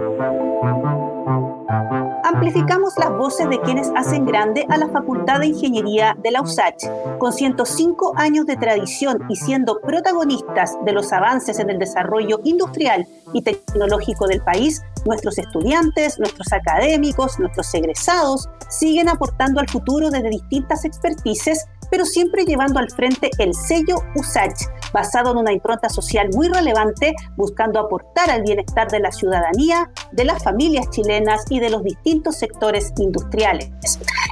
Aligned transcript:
Thank 0.00 0.40
you. 0.40 0.49
Amplificamos 2.40 2.94
las 2.96 3.10
voces 3.10 3.50
de 3.50 3.60
quienes 3.60 3.90
hacen 3.94 4.24
grande 4.24 4.64
a 4.70 4.78
la 4.78 4.88
Facultad 4.88 5.40
de 5.40 5.48
Ingeniería 5.48 6.16
de 6.22 6.30
la 6.30 6.40
USACH. 6.40 6.86
Con 7.18 7.34
105 7.34 8.14
años 8.16 8.46
de 8.46 8.56
tradición 8.56 9.26
y 9.28 9.36
siendo 9.36 9.78
protagonistas 9.82 10.74
de 10.86 10.92
los 10.92 11.12
avances 11.12 11.58
en 11.58 11.68
el 11.68 11.78
desarrollo 11.78 12.40
industrial 12.44 13.06
y 13.34 13.42
tecnológico 13.42 14.26
del 14.26 14.40
país, 14.40 14.80
nuestros 15.04 15.36
estudiantes, 15.36 16.18
nuestros 16.18 16.50
académicos, 16.54 17.38
nuestros 17.38 17.74
egresados 17.74 18.48
siguen 18.70 19.10
aportando 19.10 19.60
al 19.60 19.68
futuro 19.68 20.08
desde 20.08 20.30
distintas 20.30 20.86
expertices 20.86 21.66
pero 21.90 22.04
siempre 22.04 22.44
llevando 22.44 22.78
al 22.78 22.90
frente 22.90 23.30
el 23.38 23.54
sello 23.54 23.96
USACH, 24.14 24.66
basado 24.92 25.32
en 25.32 25.38
una 25.38 25.52
impronta 25.52 25.88
social 25.88 26.28
muy 26.32 26.48
relevante, 26.48 27.14
buscando 27.36 27.80
aportar 27.80 28.30
al 28.30 28.42
bienestar 28.42 28.88
de 28.90 29.00
la 29.00 29.12
ciudadanía, 29.12 29.90
de 30.12 30.24
las 30.24 30.42
familias 30.42 30.88
chilenas 30.90 31.44
y 31.50 31.60
de 31.60 31.70
los 31.70 31.82
distintos 31.82 32.29
sectores 32.36 32.92
industriales. 32.98 33.70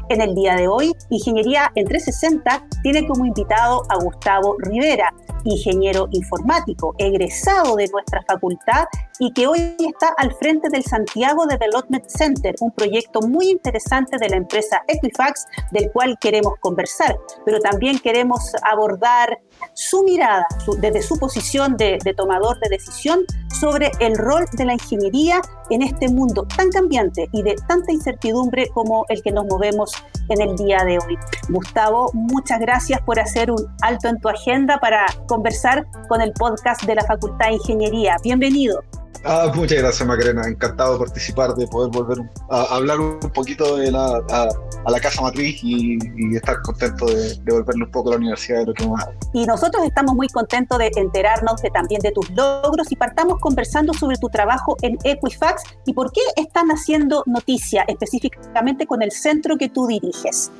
En 0.09 0.21
el 0.21 0.35
día 0.35 0.57
de 0.57 0.69
hoy, 0.69 0.95
Ingeniería 1.11 1.71
en 1.75 1.87
360 1.87 2.67
tiene 2.83 3.07
como 3.07 3.27
invitado 3.27 3.83
a 3.89 3.97
Gustavo 3.97 4.57
Rivera, 4.59 5.13
ingeniero 5.45 6.09
informático, 6.13 6.95
egresado 6.99 7.77
de 7.77 7.89
nuestra 7.89 8.23
facultad 8.23 8.87
y 9.19 9.33
que 9.33 9.47
hoy 9.47 9.77
está 9.79 10.15
al 10.17 10.35
frente 10.35 10.69
del 10.69 10.85
Santiago 10.85 11.47
Development 11.47 12.05
Center, 12.07 12.55
un 12.61 12.71
proyecto 12.73 13.21
muy 13.21 13.51
interesante 13.51 14.17
de 14.19 14.29
la 14.29 14.37
empresa 14.37 14.83
Equifax, 14.87 15.47
del 15.73 15.91
cual 15.93 16.17
queremos 16.21 16.55
conversar, 16.61 17.17
pero 17.45 17.59
también 17.61 17.99
queremos 17.99 18.53
abordar 18.63 19.39
su 19.75 20.03
mirada 20.03 20.47
desde 20.81 21.03
su 21.03 21.19
posición 21.19 21.77
de, 21.77 21.99
de 22.05 22.15
tomador 22.15 22.59
de 22.61 22.69
decisión 22.69 23.25
sobre 23.59 23.91
el 24.01 24.17
rol 24.17 24.45
de 24.53 24.65
la 24.65 24.75
ingeniería 24.75 25.41
en 25.71 25.83
este 25.83 26.09
mundo 26.09 26.47
tan 26.57 26.71
cambiante 26.71 27.29
y 27.33 27.43
de 27.43 27.55
tanta 27.67 27.93
incertidumbre 27.93 28.69
como 28.69 29.05
el 29.09 29.23
que 29.23 29.33
nos 29.33 29.47
movemos 29.47 29.93
en 30.29 30.41
el 30.41 30.57
día 30.57 30.85
de 30.85 30.99
hoy. 30.99 31.19
Gustavo, 31.49 32.11
muchas 32.13 32.61
gracias 32.61 33.01
por 33.03 33.19
hacer 33.19 33.51
un 33.51 33.67
alto 33.83 34.09
en 34.09 34.19
tu 34.21 34.29
agenda 34.29 34.79
para 34.79 35.07
conversar 35.27 35.87
con 36.09 36.21
el 36.21 36.33
podcast 36.33 36.85
de 36.85 36.95
la 36.95 37.05
Facultad 37.05 37.47
de 37.47 37.55
Ingeniería. 37.55 38.17
Bienvenido. 38.23 38.83
Ah, 39.25 39.51
muchas 39.55 39.79
gracias, 39.79 40.07
Macarena. 40.07 40.47
Encantado 40.47 40.95
de 40.95 40.99
participar, 41.01 41.55
de 41.55 41.67
poder 41.67 41.91
volver 41.91 42.19
a 42.51 42.77
hablar 42.77 43.01
un 43.01 43.19
poquito 43.19 43.77
de 43.77 43.91
la, 43.91 44.23
a, 44.31 44.49
la 44.91 45.01
casa 45.01 45.23
matriz 45.23 45.59
y, 45.63 45.99
estar 46.37 46.63
contento 46.63 47.07
de, 47.07 47.35
de, 47.35 47.53
volvernos 47.53 47.87
un 47.87 47.93
poco 47.93 48.11
a 48.11 48.13
la 48.13 48.19
universidad 48.19 48.61
de 48.61 48.67
lo 48.67 48.75
que 48.75 48.87
más. 48.87 49.09
Y 49.33 49.45
nosotros 49.45 49.85
estamos 49.85 50.15
muy 50.15 50.29
contentos 50.29 50.79
de 50.79 50.91
enterarnos 50.97 51.61
de, 51.63 51.71
también 51.71 52.01
de 52.01 52.13
tus 52.13 52.31
logros 52.31 52.91
y 52.91 52.97
partamos 52.97 53.41
conversando 53.41 53.93
sobre 53.93 54.17
tu 54.19 54.29
trabajo 54.29 54.77
en 54.83 54.97
Equifax 55.03 55.63
y 55.85 55.93
por 55.93 56.13
qué 56.13 56.21
están 56.37 56.69
haciendo 56.69 57.23
noticia 57.27 57.85
específicamente 57.89 58.87
con 58.87 59.03
el 59.03 59.11
centro 59.11 59.57
que 59.57 59.69
tú 59.69 59.87
diriges 59.87 60.53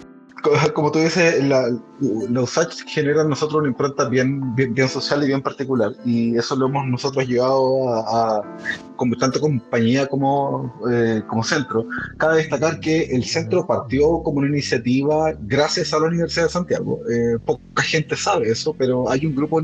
como 0.75 0.91
tú 0.91 0.99
dices, 1.01 1.43
la, 1.45 1.69
los 2.01 2.51
USACH 2.51 2.85
generan 2.87 3.29
nosotros 3.29 3.61
una 3.61 3.69
impronta 3.69 4.09
bien, 4.09 4.55
bien, 4.55 4.89
social 4.89 5.23
y 5.25 5.27
bien 5.27 5.43
particular, 5.43 5.93
y 6.05 6.37
eso 6.37 6.57
lo 6.57 6.67
hemos 6.67 6.87
nosotros 6.87 7.27
llevado 7.27 7.93
a, 7.95 8.43
como 8.97 9.17
tanto 9.17 9.41
compañía 9.41 10.07
como, 10.07 10.75
eh, 10.91 11.23
como 11.29 11.43
centro. 11.43 11.87
Cabe 12.17 12.39
destacar 12.39 12.81
que 12.81 13.05
el 13.05 13.25
centro 13.25 13.67
partió 13.67 14.23
como 14.23 14.39
una 14.39 14.49
iniciativa 14.49 15.33
gracias 15.41 15.93
a 15.93 15.99
la 15.99 16.07
Universidad 16.07 16.45
de 16.45 16.51
Santiago. 16.51 17.01
Eh, 17.11 17.39
poca 17.45 17.83
gente 17.83 18.17
sabe 18.17 18.51
eso, 18.51 18.75
pero 18.75 19.11
hay 19.11 19.27
un 19.27 19.35
grupo, 19.35 19.61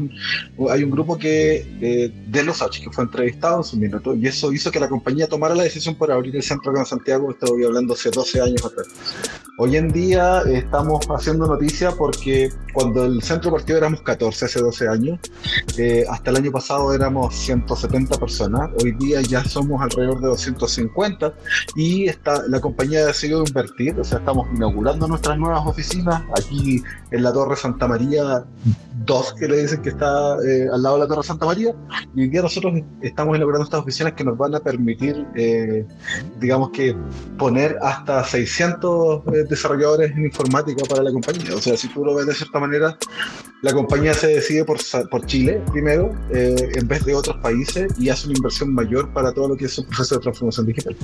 hay 0.71 0.85
un 0.85 0.91
grupo 0.91 1.19
que, 1.19 1.67
eh, 1.81 2.13
de 2.27 2.43
los 2.43 2.57
USACH 2.57 2.85
que 2.85 2.91
fue 2.91 3.05
entrevistado 3.05 3.59
en 3.59 3.65
su 3.65 3.77
minuto, 3.77 4.15
y 4.15 4.27
eso 4.27 4.53
hizo 4.53 4.71
que 4.71 4.81
la 4.81 4.89
compañía 4.89 5.29
tomara 5.29 5.55
la 5.55 5.65
decisión 5.65 5.95
por 5.95 6.11
abrir 6.11 6.35
el 6.37 6.43
centro 6.43 6.73
acá 6.73 6.81
en 6.81 6.87
Santiago, 6.87 7.31
estoy 7.31 7.65
hablando 7.65 7.95
hace 7.95 8.11
12 8.11 8.41
años 8.41 8.65
atrás. 8.65 8.87
Hoy 9.57 9.77
en 9.77 9.93
día 9.93 10.43
estamos 10.65 11.07
haciendo 11.09 11.47
noticia 11.47 11.93
porque 11.93 12.51
cuando 12.73 13.05
el 13.05 13.23
centro 13.23 13.53
partió 13.53 13.77
éramos 13.77 14.03
14 14.03 14.45
hace 14.45 14.61
12 14.61 14.89
años, 14.89 15.21
eh, 15.79 16.05
hasta 16.09 16.31
el 16.31 16.37
año 16.37 16.51
pasado 16.51 16.93
éramos 16.93 17.35
170 17.35 18.19
personas, 18.19 18.71
hoy 18.83 18.93
día 18.93 19.21
ya 19.23 19.45
somos 19.45 19.81
alrededor 19.83 20.21
de 20.21 20.29
250 20.29 21.33
y 21.77 22.09
está, 22.09 22.43
la 22.49 22.61
compañía 22.61 23.01
ha 23.01 23.07
decidido 23.07 23.45
invertir, 23.47 23.99
o 23.99 24.05
sea, 24.05 24.19
estamos 24.19 24.49
inaugurando 24.55 25.07
nuestras 25.07 25.39
nuevas 25.39 25.67
oficinas 25.67 26.23
aquí 26.37 26.83
en 27.11 27.23
la 27.23 27.33
Torre 27.33 27.57
Santa 27.57 27.87
María 27.87 28.45
2, 29.05 29.35
que 29.35 29.49
le 29.49 29.63
dicen 29.63 29.83
que 29.83 29.91
está 29.91 30.37
eh, 30.47 30.69
al 30.73 30.83
lado 30.83 30.97
de 30.97 31.03
la 31.03 31.09
Torre 31.09 31.23
Santa 31.23 31.47
María, 31.47 31.75
y 32.15 32.23
hoy 32.23 32.29
día 32.29 32.43
nosotros 32.43 32.75
estamos 33.03 33.37
inaugurando 33.37 33.65
estas 33.65 33.81
oficinas 33.81 34.15
que 34.15 34.25
nos 34.25 34.37
van 34.37 34.55
a 34.55 34.61
permitir, 34.61 35.27
eh, 35.37 35.87
digamos 36.41 36.71
que, 36.71 36.97
poner 37.39 37.79
hasta 37.83 38.25
600 38.25 39.23
desarrolladores 39.49 40.13
en 40.13 40.25
informática 40.25 40.54
para 40.89 41.03
la 41.03 41.11
compañía. 41.11 41.55
O 41.55 41.61
sea, 41.61 41.77
si 41.77 41.89
tú 41.89 42.05
lo 42.05 42.15
ves 42.15 42.27
de 42.27 42.35
cierta 42.35 42.61
manera, 42.61 42.97
la 43.63 43.73
compañía 43.73 44.15
se 44.15 44.29
decide 44.29 44.65
por, 44.65 44.79
por 45.11 45.27
Chile 45.27 45.63
primero, 45.73 46.13
eh, 46.33 46.55
en 46.75 46.87
vez 46.87 47.05
de 47.05 47.15
otros 47.15 47.37
países, 47.39 47.93
y 47.99 48.09
hace 48.09 48.29
una 48.29 48.37
inversión 48.37 48.73
mayor 48.73 49.13
para 49.13 49.33
todo 49.33 49.49
lo 49.49 49.57
que 49.57 49.67
es 49.67 49.79
un 49.79 49.87
proceso 49.87 50.17
de 50.17 50.21
transformación 50.23 50.67
digital. 50.67 50.97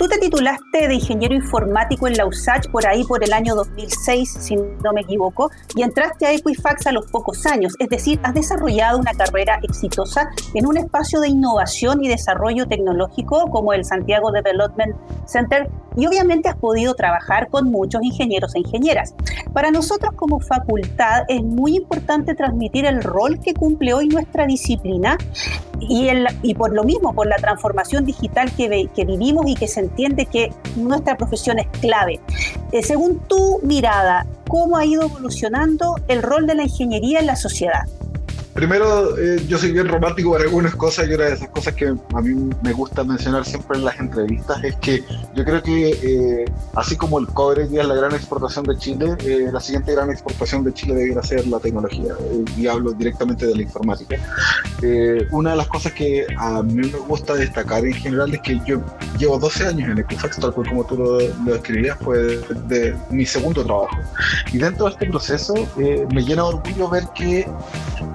Tú 0.00 0.08
te 0.08 0.16
titulaste 0.16 0.88
de 0.88 0.94
ingeniero 0.94 1.34
informático 1.34 2.08
en 2.08 2.14
la 2.16 2.24
USACH 2.24 2.70
por 2.70 2.86
ahí 2.86 3.04
por 3.04 3.22
el 3.22 3.34
año 3.34 3.54
2006, 3.54 4.32
si 4.40 4.56
no 4.56 4.94
me 4.94 5.02
equivoco, 5.02 5.50
y 5.76 5.82
entraste 5.82 6.24
a 6.24 6.32
Equifax 6.32 6.86
a 6.86 6.92
los 6.92 7.04
pocos 7.10 7.44
años, 7.44 7.74
es 7.78 7.90
decir, 7.90 8.18
has 8.22 8.32
desarrollado 8.32 8.98
una 8.98 9.12
carrera 9.12 9.60
exitosa 9.62 10.30
en 10.54 10.66
un 10.66 10.78
espacio 10.78 11.20
de 11.20 11.28
innovación 11.28 12.02
y 12.02 12.08
desarrollo 12.08 12.66
tecnológico 12.66 13.50
como 13.50 13.74
el 13.74 13.84
Santiago 13.84 14.32
Development 14.32 14.96
Center 15.26 15.68
y 15.96 16.06
obviamente 16.06 16.48
has 16.48 16.56
podido 16.56 16.94
trabajar 16.94 17.48
con 17.50 17.70
muchos 17.70 18.02
ingenieros 18.02 18.54
e 18.54 18.60
ingenieras. 18.60 19.14
Para 19.52 19.70
nosotros 19.70 20.12
como 20.16 20.40
facultad 20.40 21.24
es 21.28 21.42
muy 21.42 21.76
importante 21.76 22.34
transmitir 22.34 22.86
el 22.86 23.02
rol 23.02 23.38
que 23.40 23.52
cumple 23.52 23.92
hoy 23.92 24.08
nuestra 24.08 24.46
disciplina 24.46 25.18
y, 25.80 26.08
el, 26.08 26.26
y 26.42 26.54
por 26.54 26.72
lo 26.72 26.84
mismo, 26.84 27.14
por 27.14 27.26
la 27.26 27.36
transformación 27.36 28.04
digital 28.04 28.52
que, 28.52 28.88
que 28.94 29.04
vivimos 29.04 29.46
y 29.46 29.54
que 29.54 29.66
se 29.66 29.80
entiende 29.90 30.26
que 30.26 30.52
nuestra 30.76 31.16
profesión 31.16 31.58
es 31.58 31.66
clave. 31.80 32.20
Eh, 32.72 32.82
según 32.82 33.18
tu 33.28 33.60
mirada, 33.62 34.26
¿cómo 34.48 34.76
ha 34.76 34.84
ido 34.84 35.02
evolucionando 35.02 35.96
el 36.08 36.22
rol 36.22 36.46
de 36.46 36.54
la 36.54 36.62
ingeniería 36.64 37.20
en 37.20 37.26
la 37.26 37.36
sociedad? 37.36 37.82
Primero, 38.54 39.16
eh, 39.16 39.44
yo 39.46 39.58
soy 39.58 39.70
bien 39.70 39.86
romántico 39.86 40.32
para 40.32 40.42
algunas 40.42 40.74
cosas 40.74 41.08
y 41.08 41.14
una 41.14 41.26
de 41.26 41.34
esas 41.34 41.48
cosas 41.50 41.72
que 41.74 41.86
a 41.86 42.20
mí 42.20 42.50
me 42.62 42.72
gusta 42.72 43.04
mencionar 43.04 43.44
siempre 43.44 43.78
en 43.78 43.84
las 43.84 43.98
entrevistas 44.00 44.62
es 44.64 44.74
que 44.76 45.04
yo 45.36 45.44
creo 45.44 45.62
que 45.62 45.90
eh, 45.90 46.44
así 46.74 46.96
como 46.96 47.20
el 47.20 47.28
cobre 47.28 47.64
es 47.64 47.70
la 47.70 47.94
gran 47.94 48.12
exportación 48.12 48.64
de 48.64 48.76
Chile, 48.76 49.16
eh, 49.24 49.50
la 49.52 49.60
siguiente 49.60 49.92
gran 49.92 50.10
exportación 50.10 50.64
de 50.64 50.74
Chile 50.74 50.94
debería 50.94 51.22
ser 51.22 51.46
la 51.46 51.60
tecnología 51.60 52.14
y 52.56 52.66
hablo 52.66 52.90
directamente 52.92 53.46
de 53.46 53.54
la 53.54 53.62
informática. 53.62 54.16
una 55.30 55.50
de 55.50 55.56
las 55.56 55.68
cosas 55.68 55.92
que 55.92 56.26
a 56.36 56.60
mí 56.62 56.88
me 56.90 56.98
gusta 56.98 57.34
destacar 57.34 57.84
en 57.84 57.94
general 57.94 58.34
es 58.34 58.40
que 58.40 58.60
yo 58.66 58.82
llevo 59.16 59.38
12 59.38 59.66
años 59.68 59.90
en 59.90 59.98
Equifax, 59.98 60.38
tal 60.38 60.52
cual 60.52 60.68
como 60.68 60.84
tú 60.84 60.96
lo, 60.96 61.20
lo 61.20 61.52
describías, 61.52 61.96
fue 62.00 62.40
de, 62.66 62.96
mi 63.10 63.24
segundo 63.24 63.64
trabajo. 63.64 63.96
Y 64.52 64.58
dentro 64.58 64.86
de 64.86 64.92
este 64.92 65.06
proceso 65.06 65.54
me 65.76 66.22
llena 66.22 66.42
de 66.42 66.48
orgullo 66.48 66.88
ver 66.88 67.04
que 67.14 67.46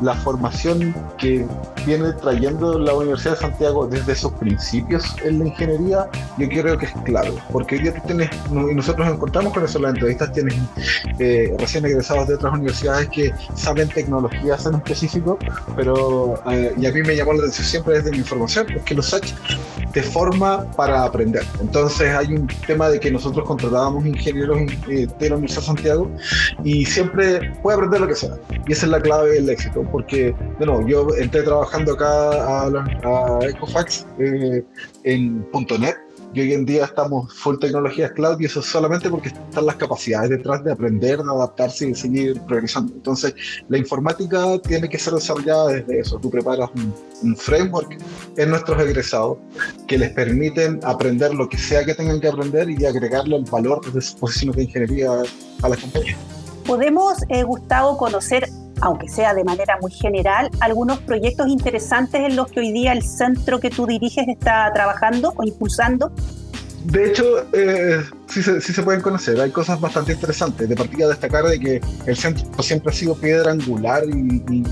la 0.01 0.13
formación 0.25 0.95
que 1.19 1.45
viene 1.85 2.13
trayendo 2.13 2.77
la 2.79 2.93
Universidad 2.93 3.35
de 3.35 3.41
Santiago 3.41 3.87
desde 3.87 4.15
sus 4.15 4.31
principios 4.33 5.15
en 5.23 5.39
la 5.39 5.47
ingeniería, 5.47 6.07
yo 6.37 6.49
creo 6.49 6.77
que 6.77 6.85
es 6.85 6.93
clave, 7.03 7.33
porque 7.51 7.75
hoy 7.75 7.83
día 7.83 7.93
tú 7.93 8.01
tienes, 8.07 8.29
y 8.49 8.75
nosotros 8.75 9.05
nos 9.05 9.15
encontramos 9.15 9.53
con 9.53 9.63
eso 9.63 9.77
en 9.77 9.83
las 9.83 9.93
entrevistas, 9.93 10.31
tienes 10.33 10.55
eh, 11.19 11.55
recién 11.59 11.85
egresados 11.85 12.27
de 12.27 12.35
otras 12.35 12.53
universidades 12.53 13.09
que 13.09 13.33
saben 13.55 13.89
tecnologías 13.89 14.65
en 14.65 14.75
específico, 14.75 15.37
pero, 15.75 16.35
eh, 16.51 16.73
y 16.77 16.85
a 16.85 16.91
mí 16.91 17.01
me 17.01 17.15
llamó 17.15 17.33
la 17.33 17.39
atención 17.39 17.65
siempre 17.67 18.01
desde 18.01 18.11
mi 18.11 18.23
formación, 18.23 18.69
es 18.71 18.83
que 18.83 18.95
los 18.95 19.09
SACH 19.09 19.33
te 19.93 20.03
forma 20.03 20.65
para 20.71 21.03
aprender. 21.03 21.43
Entonces 21.61 22.13
hay 22.13 22.33
un 22.33 22.47
tema 22.67 22.89
de 22.89 22.99
que 22.99 23.11
nosotros 23.11 23.45
contratábamos 23.45 24.05
ingenieros 24.05 24.59
eh, 24.89 25.07
de 25.19 25.29
la 25.29 25.35
Universidad 25.35 25.61
de 25.61 25.67
Santiago 25.67 26.11
y 26.63 26.85
siempre 26.85 27.53
puede 27.61 27.77
aprender 27.77 28.01
lo 28.01 28.07
que 28.07 28.15
sea. 28.15 28.35
Y 28.67 28.73
esa 28.73 28.85
es 28.85 28.91
la 28.91 29.01
clave 29.01 29.31
del 29.31 29.49
éxito, 29.49 29.83
porque, 29.91 30.35
bueno, 30.57 30.85
yo 30.87 31.07
entré 31.17 31.43
trabajando 31.43 31.74
acá 31.75 32.07
a, 32.07 32.67
a 32.67 33.45
Ecofax 33.45 34.05
eh, 34.19 34.63
en 35.03 35.45
.NET 35.79 35.97
y 36.35 36.41
hoy 36.41 36.53
en 36.53 36.65
día 36.65 36.83
estamos 36.83 37.33
full 37.33 37.57
tecnologías 37.59 38.11
cloud 38.11 38.37
y 38.41 38.45
eso 38.45 38.59
es 38.59 38.65
solamente 38.65 39.09
porque 39.09 39.29
están 39.29 39.65
las 39.65 39.77
capacidades 39.77 40.29
detrás 40.29 40.63
de 40.65 40.73
aprender, 40.73 41.23
de 41.23 41.31
adaptarse 41.31 41.87
y 41.87 41.95
seguir 41.95 42.41
progresando. 42.41 42.93
Entonces, 42.93 43.33
la 43.69 43.77
informática 43.77 44.59
tiene 44.59 44.89
que 44.89 44.99
ser 44.99 45.13
desarrollada 45.13 45.69
desde 45.69 45.99
eso. 45.99 46.19
Tú 46.19 46.29
preparas 46.29 46.69
un, 47.23 47.37
framework 47.37 47.97
en 48.35 48.49
nuestros 48.49 48.81
egresados 48.81 49.37
que 49.87 49.97
les 49.97 50.11
permiten 50.11 50.79
aprender 50.83 51.33
lo 51.33 51.47
que 51.47 51.57
sea 51.57 51.85
que 51.85 51.95
tengan 51.95 52.19
que 52.19 52.27
aprender 52.27 52.69
y 52.69 52.85
agregarle 52.85 53.37
el 53.37 53.45
valor 53.45 53.79
desde 53.85 54.01
sus 54.01 54.19
posiciones 54.19 54.57
de 54.57 54.63
ingeniería 54.63 55.23
a 55.61 55.69
la 55.69 55.77
compañía. 55.77 56.17
Podemos, 56.65 57.17
eh, 57.29 57.43
Gustavo, 57.43 57.97
conocer 57.97 58.49
aunque 58.85 59.09
sea 59.09 59.33
de 59.33 59.43
manera 59.43 59.79
muy 59.81 59.91
general, 59.91 60.51
algunos 60.59 60.99
proyectos 60.99 61.47
interesantes 61.47 62.21
en 62.21 62.35
los 62.35 62.47
que 62.47 62.59
hoy 62.59 62.71
día 62.71 62.93
el 62.93 63.01
centro 63.01 63.59
que 63.59 63.71
tú 63.71 63.87
diriges 63.87 64.27
está 64.27 64.71
trabajando 64.73 65.33
o 65.35 65.43
impulsando? 65.43 66.11
De 66.83 67.09
hecho, 67.09 67.23
eh, 67.51 68.03
sí, 68.27 68.43
se, 68.43 68.61
sí 68.61 68.73
se 68.73 68.83
pueden 68.83 69.01
conocer. 69.01 69.41
Hay 69.41 69.49
cosas 69.49 69.81
bastante 69.81 70.13
interesantes. 70.13 70.69
De 70.69 70.75
partida 70.75 71.07
destacar 71.07 71.45
de 71.45 71.59
que 71.59 71.81
el 72.05 72.15
centro 72.15 72.61
siempre 72.61 72.91
ha 72.91 72.95
sido 72.95 73.15
piedra 73.15 73.53
angular 73.53 74.03
y, 74.07 74.63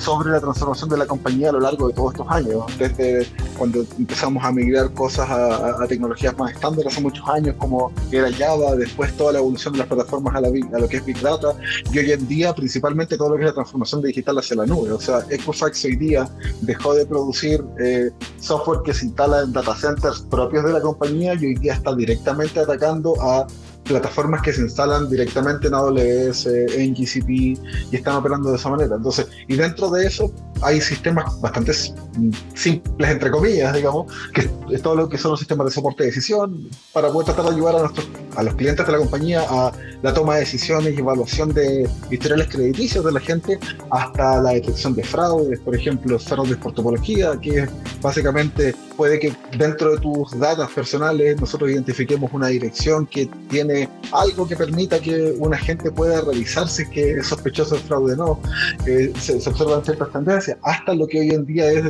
sobre 0.00 0.30
la 0.30 0.40
transformación 0.40 0.88
de 0.88 0.96
la 0.96 1.06
compañía 1.06 1.50
a 1.50 1.52
lo 1.52 1.60
largo 1.60 1.88
de 1.88 1.94
todos 1.94 2.14
estos 2.14 2.26
años. 2.30 2.64
Desde 2.78 3.26
cuando 3.56 3.84
empezamos 3.98 4.42
a 4.42 4.50
migrar 4.50 4.92
cosas 4.94 5.28
a, 5.30 5.86
tecnologías 5.86 6.36
más 6.38 6.52
estándar 6.52 6.86
hace 6.86 7.00
muchos 7.00 7.26
años, 7.28 7.54
como 7.58 7.92
era 8.10 8.32
Java, 8.32 8.76
después 8.76 9.14
toda 9.16 9.32
la 9.32 9.38
evolución 9.38 9.72
de 9.74 9.80
las 9.80 9.88
plataformas 9.88 10.34
a, 10.34 10.40
lo 10.40 10.88
que 10.88 10.96
es 10.96 11.04
Big 11.04 11.20
Data, 11.20 11.54
y 11.92 11.98
hoy 11.98 12.12
en 12.12 12.26
día 12.26 12.54
principalmente 12.54 13.16
todo 13.16 13.30
lo 13.30 13.36
que 13.36 13.42
es 13.42 13.48
la 13.48 13.54
transformación 13.54 14.02
digital 14.02 14.38
hacia 14.38 14.56
la 14.56 14.66
nube. 14.66 14.92
O 14.92 15.00
sea, 15.00 15.20
Equifax 15.28 15.84
hoy 15.84 15.96
día 15.96 16.28
dejó 16.62 16.94
de 16.94 17.04
producir 17.06 17.62
eh, 17.78 18.10
software 18.40 18.80
que 18.84 18.94
se 18.94 19.06
instala 19.06 19.42
en 19.42 19.52
data 19.52 19.74
centers 19.74 20.20
propios 20.22 20.64
de 20.64 20.72
la 20.72 20.80
compañía 20.80 21.34
y 21.34 21.46
hoy 21.46 21.54
día 21.56 21.74
está 21.74 21.94
directamente 21.94 22.60
atacando 22.60 23.14
a 23.20 23.46
plataformas 23.84 24.42
que 24.42 24.52
se 24.52 24.62
instalan 24.62 25.08
directamente 25.08 25.68
en 25.68 25.74
AWS, 25.74 26.46
en 26.46 26.94
GCP 26.94 27.30
y 27.30 27.58
están 27.92 28.16
operando 28.16 28.50
de 28.50 28.56
esa 28.56 28.70
manera. 28.70 28.96
Entonces, 28.96 29.28
y 29.48 29.56
dentro 29.56 29.90
de 29.90 30.06
eso 30.06 30.32
hay 30.62 30.80
sistemas 30.80 31.40
bastante 31.40 31.72
simples, 31.72 33.10
entre 33.10 33.30
comillas, 33.30 33.74
digamos, 33.74 34.12
que 34.32 34.42
todo 34.78 34.94
lo 34.94 35.08
que 35.08 35.18
son 35.18 35.32
los 35.32 35.40
sistemas 35.40 35.66
de 35.66 35.72
soporte 35.72 36.04
de 36.04 36.10
decisión 36.10 36.68
para 36.92 37.10
poder 37.10 37.26
tratar 37.26 37.46
de 37.46 37.56
ayudar 37.56 37.76
a, 37.76 37.80
nuestros, 37.80 38.08
a 38.36 38.42
los 38.42 38.54
clientes 38.54 38.86
de 38.86 38.92
la 38.92 38.98
compañía 38.98 39.44
a 39.48 39.72
la 40.02 40.14
toma 40.14 40.34
de 40.34 40.40
decisiones 40.40 40.94
y 40.94 40.98
evaluación 40.98 41.52
de 41.52 41.88
historiales 42.10 42.48
crediticios 42.48 43.04
de 43.04 43.12
la 43.12 43.20
gente, 43.20 43.58
hasta 43.90 44.40
la 44.40 44.50
detección 44.52 44.94
de 44.94 45.02
fraudes, 45.02 45.60
por 45.60 45.74
ejemplo, 45.74 46.18
fraudes 46.18 46.56
por 46.56 46.72
topología, 46.72 47.38
que 47.40 47.68
básicamente 48.00 48.74
puede 48.96 49.18
que 49.18 49.32
dentro 49.56 49.92
de 49.92 49.98
tus 49.98 50.38
datos 50.38 50.70
personales 50.72 51.40
nosotros 51.40 51.70
identifiquemos 51.70 52.30
una 52.32 52.48
dirección 52.48 53.06
que 53.06 53.30
tiene 53.48 53.88
algo 54.12 54.46
que 54.46 54.56
permita 54.56 55.00
que 55.00 55.34
un 55.38 55.54
agente 55.54 55.90
pueda 55.90 56.20
revisar 56.20 56.68
si 56.68 56.82
es 56.82 56.88
que 56.90 57.10
es 57.12 57.26
sospechoso 57.26 57.76
de 57.76 57.80
fraude 57.82 58.12
o 58.14 58.16
no. 58.16 58.40
Eh, 58.86 59.12
se, 59.18 59.36
observan 59.36 59.84
ciertas 59.84 60.10
tendencias, 60.12 60.49
hasta 60.62 60.94
lo 60.94 61.06
que 61.06 61.20
hoy 61.20 61.30
en 61.30 61.46
día 61.46 61.70
es 61.70 61.84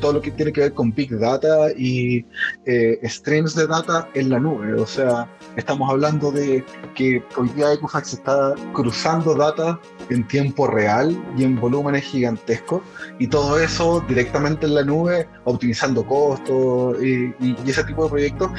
todo 0.00 0.14
lo 0.14 0.20
que 0.20 0.30
tiene 0.30 0.52
que 0.52 0.62
ver 0.62 0.72
con 0.74 0.92
Big 0.94 1.16
Data 1.18 1.70
y 1.76 2.24
eh, 2.64 2.98
streams 3.04 3.54
de 3.54 3.66
data 3.66 4.08
en 4.14 4.30
la 4.30 4.38
nube. 4.38 4.74
O 4.74 4.86
sea, 4.86 5.28
estamos 5.56 5.90
hablando 5.90 6.30
de 6.30 6.64
que 6.94 7.22
hoy 7.36 7.48
día 7.50 7.72
Equifax 7.72 8.14
está 8.14 8.54
cruzando 8.72 9.34
data 9.34 9.78
en 10.10 10.26
tiempo 10.28 10.66
real 10.66 11.16
y 11.36 11.44
en 11.44 11.60
volúmenes 11.60 12.04
gigantescos 12.04 12.82
y 13.18 13.26
todo 13.26 13.58
eso 13.58 14.04
directamente 14.08 14.66
en 14.66 14.74
la 14.74 14.84
nube, 14.84 15.28
optimizando 15.44 16.06
costos 16.06 17.02
y, 17.02 17.34
ese 17.66 17.84
tipo 17.84 18.04
de 18.04 18.10
proyectos. 18.10 18.50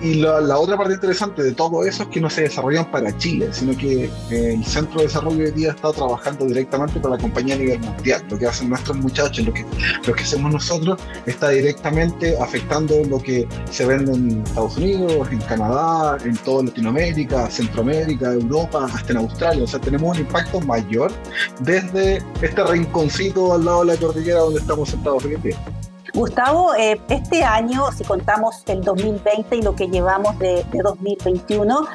Y 0.00 0.14
la, 0.14 0.58
otra 0.58 0.76
parte 0.76 0.94
interesante 0.94 1.42
de 1.42 1.52
todo 1.52 1.84
eso 1.84 2.02
es 2.02 2.08
que 2.08 2.20
no 2.20 2.30
se 2.30 2.42
desarrollan 2.42 2.90
para 2.90 3.16
Chile, 3.18 3.48
sino 3.52 3.76
que 3.76 4.04
eh, 4.04 4.54
el 4.54 4.64
centro 4.64 4.98
de 4.98 5.06
desarrollo 5.06 5.44
hoy 5.44 5.50
día 5.52 5.70
está 5.70 5.92
trabajando 5.92 6.46
directamente 6.46 7.00
para 7.00 7.16
la 7.16 7.20
compañía 7.20 7.54
a 7.54 7.58
nivel 7.58 7.80
mundial. 7.80 8.22
Lo 8.30 8.38
que 8.38 8.46
hacen 8.46 8.68
nuestros 8.68 8.96
muchachos, 9.00 9.44
lo 9.44 9.52
que, 9.52 9.64
lo 10.06 10.14
que 10.14 10.22
hacemos 10.22 10.52
nosotros, 10.52 11.00
está 11.26 11.50
directamente 11.50 12.36
afectando 12.38 13.02
lo 13.04 13.20
que 13.20 13.46
se 13.70 13.86
vende 13.86 14.12
en 14.12 14.42
Estados 14.42 14.76
Unidos, 14.76 15.28
en 15.30 15.40
Canadá, 15.40 16.18
en 16.24 16.36
toda 16.38 16.64
Latinoamérica, 16.64 17.50
Centroamérica, 17.50 18.32
Europa, 18.32 18.86
hasta 18.92 19.12
en 19.12 19.18
Australia. 19.18 19.64
O 19.64 19.66
sea, 19.66 19.80
tenemos 19.80 20.16
un 20.16 20.22
impacto 20.24 20.60
mayor 20.60 21.12
desde 21.60 22.22
este 22.40 22.64
rinconcito 22.64 23.54
al 23.54 23.64
lado 23.64 23.84
de 23.84 23.94
la 23.94 23.96
cordillera 23.96 24.40
donde 24.40 24.60
estamos 24.60 24.88
sentados 24.88 25.24
hoy 25.24 25.34
en. 25.34 25.79
Gustavo, 26.14 26.74
eh, 26.74 27.00
este 27.08 27.44
año, 27.44 27.90
si 27.92 28.04
contamos 28.04 28.62
el 28.66 28.82
2020 28.82 29.56
y 29.56 29.62
lo 29.62 29.74
que 29.76 29.88
llevamos 29.88 30.38
de, 30.38 30.64
2021, 30.72 31.86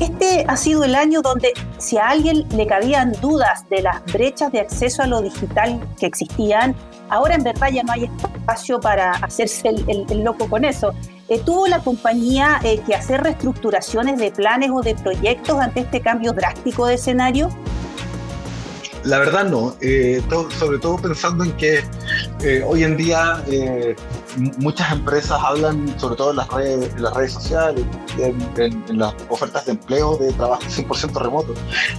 este 0.00 0.44
ha 0.48 0.56
sido 0.56 0.84
el 0.84 0.94
año 0.94 1.22
donde 1.22 1.52
si 1.78 1.96
a 1.96 2.08
alguien 2.08 2.46
le 2.56 2.66
cabían 2.66 3.12
dudas 3.20 3.68
de 3.68 3.82
las 3.82 4.04
brechas 4.06 4.50
de 4.50 4.60
acceso 4.60 5.02
a 5.02 5.06
lo 5.06 5.22
digital 5.22 5.80
que 5.98 6.06
existían, 6.06 6.74
ahora 7.08 7.34
en 7.34 7.44
verdad 7.44 7.68
ya 7.70 7.82
no 7.82 7.92
hay 7.92 8.04
espacio 8.04 8.80
para 8.80 9.12
hacerse 9.12 9.68
el, 9.68 10.24
loco 10.24 10.48
con 10.48 10.64
eso. 10.64 10.92
Eh, 11.28 11.40
¿Tuvo 11.44 11.68
la 11.68 11.78
compañía 11.78 12.60
eh, 12.64 12.80
que 12.84 12.94
hacer 12.94 13.22
reestructuraciones 13.22 14.18
de 14.18 14.32
planes 14.32 14.70
o 14.72 14.82
de 14.82 14.94
proyectos 14.96 15.58
ante 15.58 15.80
este 15.80 16.00
cambio 16.00 16.32
drástico 16.32 16.86
de 16.86 16.94
escenario? 16.94 17.48
La 19.04 19.18
verdad 19.18 19.48
no, 19.48 19.74
eh, 19.80 20.22
sobre 20.58 20.78
todo 20.78 20.96
pensando 20.96 21.42
en 21.42 21.52
que 21.52 21.82
eh, 22.44 22.62
hoy 22.64 22.84
en 22.84 22.96
día 22.96 23.42
eh, 23.48 23.96
muchas 24.58 24.92
empresas 24.92 25.40
hablan, 25.42 25.98
sobre 25.98 26.14
todo 26.14 26.30
en 26.30 26.36
las 26.36 26.48
redes, 26.48 26.94
en 26.94 27.02
las 27.02 27.14
redes 27.14 27.32
sociales, 27.32 27.84
en, 28.18 28.98
las 28.98 29.14
ofertas 29.28 29.66
de 29.66 29.72
empleo 29.72 30.16
de 30.18 30.32
trabajo 30.34 30.62
100% 30.62 31.20
remoto. 31.20 31.54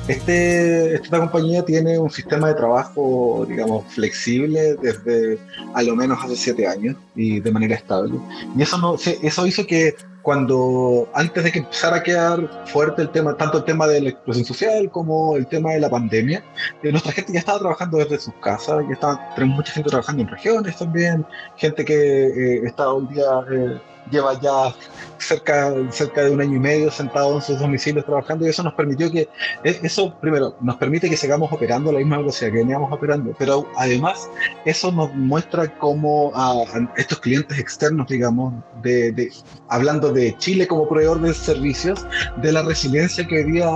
Este, 0.07 0.95
esta 0.95 1.19
compañía 1.19 1.65
tiene 1.65 1.99
un 1.99 2.09
sistema 2.09 2.47
de 2.47 2.53
trabajo, 2.53 3.45
digamos, 3.49 3.83
flexible 3.93 4.75
desde 4.75 5.39
a 5.73 5.83
lo 5.83 5.95
menos 5.97 6.23
hace 6.23 6.37
siete 6.37 6.67
años 6.67 6.95
y 7.15 7.41
de 7.41 7.51
manera 7.51 7.75
estable. 7.75 8.17
Y 8.55 8.61
eso, 8.61 8.77
no, 8.77 8.95
eso 8.95 9.45
hizo 9.45 9.67
que 9.67 9.95
cuando 10.23 11.09
antes 11.13 11.43
de 11.43 11.51
que 11.51 11.59
empezara 11.59 11.97
a 11.97 12.03
quedar 12.03 12.65
fuerte 12.65 13.01
el 13.03 13.09
tema, 13.09 13.35
tanto 13.35 13.59
el 13.59 13.65
tema 13.65 13.85
de 13.87 14.01
la 14.01 14.09
explosión 14.09 14.45
social 14.45 14.89
como 14.89 15.35
el 15.35 15.45
tema 15.45 15.73
de 15.73 15.81
la 15.81 15.89
pandemia, 15.89 16.43
eh, 16.81 16.91
nuestra 16.91 17.11
gente 17.11 17.33
ya 17.33 17.39
estaba 17.39 17.59
trabajando 17.59 17.97
desde 17.97 18.17
sus 18.17 18.33
casas, 18.35 18.85
ya 18.87 18.93
estaba, 18.93 19.35
tenemos 19.35 19.57
mucha 19.57 19.73
gente 19.73 19.89
trabajando 19.89 20.23
en 20.23 20.29
regiones 20.29 20.77
también, 20.77 21.25
gente 21.57 21.83
que 21.83 21.93
eh, 21.93 22.61
está 22.65 22.89
hoy 22.89 23.05
día 23.07 23.25
eh, 23.51 23.81
lleva 24.11 24.39
ya 24.39 24.73
cerca, 25.17 25.73
cerca 25.91 26.23
de 26.23 26.31
un 26.31 26.41
año 26.41 26.55
y 26.57 26.59
medio 26.59 26.91
sentado 26.91 27.35
en 27.35 27.41
sus 27.41 27.59
domicilios 27.59 28.05
trabajando 28.05 28.45
y 28.45 28.49
eso 28.49 28.63
nos 28.63 28.73
permitió 28.73 29.11
que, 29.11 29.29
e, 29.63 29.79
eso 29.83 30.13
primero, 30.19 30.55
nos 30.61 30.75
permite 30.75 31.09
que 31.09 31.17
sigamos 31.17 31.51
operando 31.51 31.89
a 31.89 31.93
la 31.93 31.99
misma 31.99 32.17
velocidad 32.17 32.51
que 32.51 32.57
veníamos 32.57 32.91
operando, 32.91 33.33
pero 33.37 33.67
además 33.77 34.29
eso 34.65 34.91
nos 34.91 35.13
muestra 35.13 35.67
cómo 35.77 36.31
a, 36.35 36.63
estos 36.97 37.19
clientes 37.19 37.57
externos, 37.57 38.07
digamos, 38.07 38.53
de, 38.81 39.31
hablando 39.69 40.11
de 40.11 40.35
Chile 40.37 40.67
como 40.67 40.87
proveedor 40.87 41.21
de 41.21 41.33
servicios, 41.33 42.05
de 42.37 42.51
la 42.51 42.61
resiliencia 42.63 43.25
que 43.25 43.37
hoy 43.37 43.51
día 43.51 43.69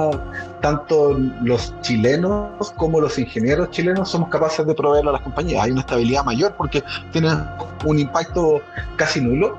tanto 0.61 1.17
los 1.41 1.73
chilenos 1.81 2.71
como 2.75 2.99
los 2.99 3.17
ingenieros 3.17 3.69
chilenos 3.71 4.09
somos 4.09 4.29
capaces 4.29 4.65
de 4.65 4.73
proveer 4.73 5.07
a 5.07 5.11
las 5.11 5.21
compañías. 5.21 5.63
Hay 5.63 5.71
una 5.71 5.81
estabilidad 5.81 6.23
mayor 6.23 6.55
porque 6.57 6.83
tienen 7.11 7.37
un 7.85 7.99
impacto 7.99 8.61
casi 8.95 9.21
nulo, 9.21 9.57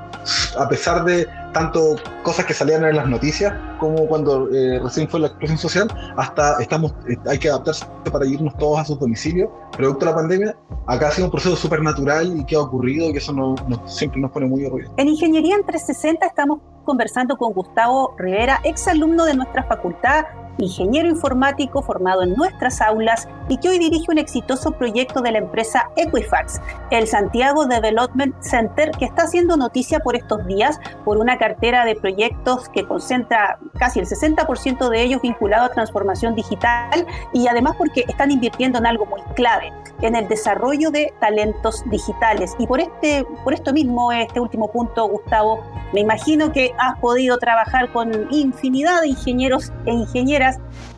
a 0.58 0.68
pesar 0.68 1.04
de 1.04 1.26
tanto 1.52 1.96
cosas 2.22 2.44
que 2.44 2.54
salían 2.54 2.84
en 2.84 2.96
las 2.96 3.08
noticias 3.08 3.54
como 3.78 4.06
cuando 4.06 4.48
eh, 4.52 4.80
recién 4.82 5.08
fue 5.08 5.20
la 5.20 5.28
explosión 5.28 5.58
social, 5.58 5.88
hasta 6.16 6.60
estamos, 6.60 6.92
eh, 7.08 7.16
hay 7.26 7.38
que 7.38 7.48
adaptarse 7.48 7.86
para 8.12 8.26
irnos 8.26 8.56
todos 8.58 8.80
a 8.80 8.84
sus 8.84 8.98
domicilios, 8.98 9.48
producto 9.76 10.04
de 10.04 10.10
la 10.10 10.16
pandemia. 10.16 10.56
Acá 10.86 11.08
ha 11.08 11.10
sido 11.12 11.26
un 11.26 11.30
proceso 11.30 11.56
súper 11.56 11.82
natural 11.82 12.38
y 12.38 12.44
que 12.44 12.56
ha 12.56 12.60
ocurrido 12.60 13.08
y 13.08 13.12
que 13.12 13.18
eso 13.18 13.32
no, 13.32 13.54
siempre 13.86 14.20
nos 14.20 14.30
pone 14.30 14.46
muy 14.46 14.64
orgullosos. 14.64 14.94
En 14.96 15.08
Ingeniería 15.08 15.54
en 15.56 15.64
360 15.64 16.26
estamos 16.26 16.60
conversando 16.84 17.36
con 17.36 17.52
Gustavo 17.52 18.14
Rivera, 18.18 18.60
ex 18.64 18.88
alumno 18.88 19.24
de 19.24 19.34
nuestra 19.34 19.62
facultad 19.64 20.24
ingeniero 20.58 21.08
informático 21.08 21.82
formado 21.82 22.22
en 22.22 22.34
nuestras 22.34 22.80
aulas 22.80 23.28
y 23.48 23.58
que 23.58 23.68
hoy 23.68 23.78
dirige 23.78 24.10
un 24.10 24.18
exitoso 24.18 24.72
proyecto 24.72 25.20
de 25.20 25.32
la 25.32 25.38
empresa 25.38 25.90
Equifax, 25.96 26.60
el 26.90 27.06
Santiago 27.06 27.66
Development 27.66 28.34
Center, 28.40 28.90
que 28.92 29.06
está 29.06 29.22
haciendo 29.22 29.56
noticia 29.56 30.00
por 30.00 30.16
estos 30.16 30.46
días 30.46 30.80
por 31.04 31.18
una 31.18 31.38
cartera 31.38 31.84
de 31.84 31.94
proyectos 31.94 32.68
que 32.68 32.86
concentra 32.86 33.58
casi 33.78 34.00
el 34.00 34.06
60% 34.06 34.88
de 34.88 35.02
ellos 35.02 35.22
vinculado 35.22 35.64
a 35.64 35.68
transformación 35.70 36.34
digital 36.34 37.06
y 37.32 37.46
además 37.46 37.76
porque 37.76 38.04
están 38.08 38.30
invirtiendo 38.30 38.78
en 38.78 38.86
algo 38.86 39.06
muy 39.06 39.20
clave, 39.34 39.72
en 40.02 40.14
el 40.14 40.28
desarrollo 40.28 40.90
de 40.90 41.12
talentos 41.20 41.82
digitales. 41.90 42.54
Y 42.58 42.66
por, 42.66 42.80
este, 42.80 43.24
por 43.44 43.54
esto 43.54 43.72
mismo, 43.72 44.12
este 44.12 44.40
último 44.40 44.70
punto, 44.70 45.06
Gustavo, 45.08 45.62
me 45.92 46.00
imagino 46.00 46.52
que 46.52 46.72
has 46.78 46.98
podido 46.98 47.38
trabajar 47.38 47.90
con 47.92 48.28
infinidad 48.30 49.00
de 49.00 49.08
ingenieros 49.08 49.72
e 49.86 49.92
ingenieras. 49.92 50.47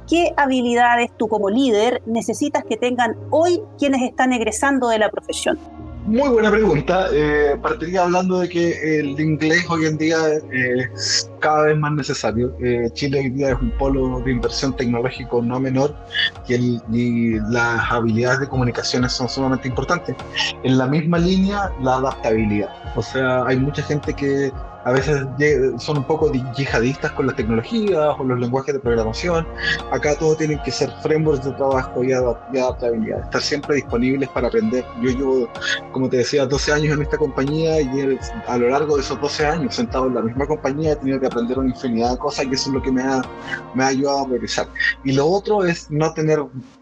¿Qué 0.09 0.33
habilidades 0.37 1.11
tú 1.17 1.29
como 1.29 1.51
líder 1.51 2.03
necesitas 2.07 2.65
que 2.65 2.77
tengan 2.77 3.17
hoy 3.31 3.61
quienes 3.79 4.03
están 4.03 4.33
egresando 4.33 4.89
de 4.89 4.99
la 4.99 5.11
profesión? 5.11 5.59
Muy 6.07 6.29
buena 6.29 6.51
pregunta. 6.51 7.09
Eh, 7.13 7.57
partiría 7.63 8.03
hablando 8.03 8.41
de 8.41 8.49
que 8.49 8.99
el 8.99 9.21
inglés 9.21 9.65
hoy 9.69 9.85
en 9.85 9.97
día 9.99 10.17
es 10.51 11.31
cada 11.39 11.67
vez 11.67 11.79
más 11.79 11.93
necesario. 11.93 12.57
Eh, 12.61 12.89
Chile 12.95 13.21
hoy 13.21 13.31
día 13.31 13.51
es 13.51 13.61
un 13.61 13.71
polo 13.79 14.21
de 14.21 14.33
inversión 14.33 14.75
tecnológico 14.75 15.41
no 15.43 15.61
menor 15.61 15.95
y, 16.49 16.55
el, 16.55 16.83
y, 16.91 17.39
las 17.53 17.93
habilidades 17.93 18.41
de 18.41 18.49
comunicaciones 18.49 19.13
son 19.13 19.29
sumamente 19.29 19.69
importantes. 19.69 20.17
En 20.65 20.79
la 20.79 20.87
misma 20.87 21.19
línea, 21.19 21.71
la 21.81 21.97
adaptabilidad. 21.97 22.71
O 22.97 23.03
sea, 23.03 23.45
hay 23.45 23.59
mucha 23.59 23.83
gente 23.83 24.13
que 24.15 24.51
a 24.85 24.93
veces 24.93 25.27
son 25.79 25.99
un 25.99 26.05
poco 26.05 26.33
yihadistas 26.33 27.13
con 27.13 27.27
las 27.27 27.37
tecnologías 27.37 28.15
o 28.19 28.25
los 28.25 28.39
lenguajes 28.39 28.75
de 28.75 28.81
programación. 28.81 29.47
Acá 29.91 30.17
todo 30.19 30.35
tienen 30.37 30.61
que 30.63 30.71
ser 30.71 30.91
frameworks 31.03 31.45
de 31.45 31.53
trabajo 31.53 32.03
y, 32.03 32.13
adaptabilidad, 32.13 33.21
estar 33.25 33.43
siempre 33.43 33.77
disponibles 33.77 34.29
para 34.31 34.49
aprender. 34.49 34.85
Yo 35.03 35.11
llevo, 35.11 35.49
como 35.93 36.09
te 36.09 36.19
decía, 36.19 36.47
12 36.47 36.73
años 36.73 36.97
en 36.97 37.03
esta 37.03 37.17
compañía 37.17 37.81
y 37.81 38.19
a 38.47 38.59
lo 38.59 38.69
largo 38.69 38.97
de 38.97 39.03
esos 39.03 39.21
12 39.21 39.47
años 39.47 39.75
sentado 39.75 40.07
en 40.07 40.15
la 40.15 40.23
misma 40.23 40.47
compañía 40.47 40.93
he 40.93 40.97
tenido 40.97 41.21
que 41.21 41.27
aprender 41.27 41.59
una 41.59 41.71
infinidad 41.71 42.13
de 42.13 42.19
cosas 42.19 42.47
y 42.47 42.55
eso 42.55 42.71
es 42.71 42.75
lo 42.75 42.83
que 42.83 42.91
me 42.91 43.03
ha, 43.03 43.23
me 43.75 43.85
ha 43.85 43.89
ayudado 43.89 44.21
a 44.21 44.27
progresar. 44.27 44.69
Y 45.05 45.13
lo 45.13 45.27
otro 45.27 45.65
es 45.65 45.91
no 45.91 46.13
tener 46.15 46.41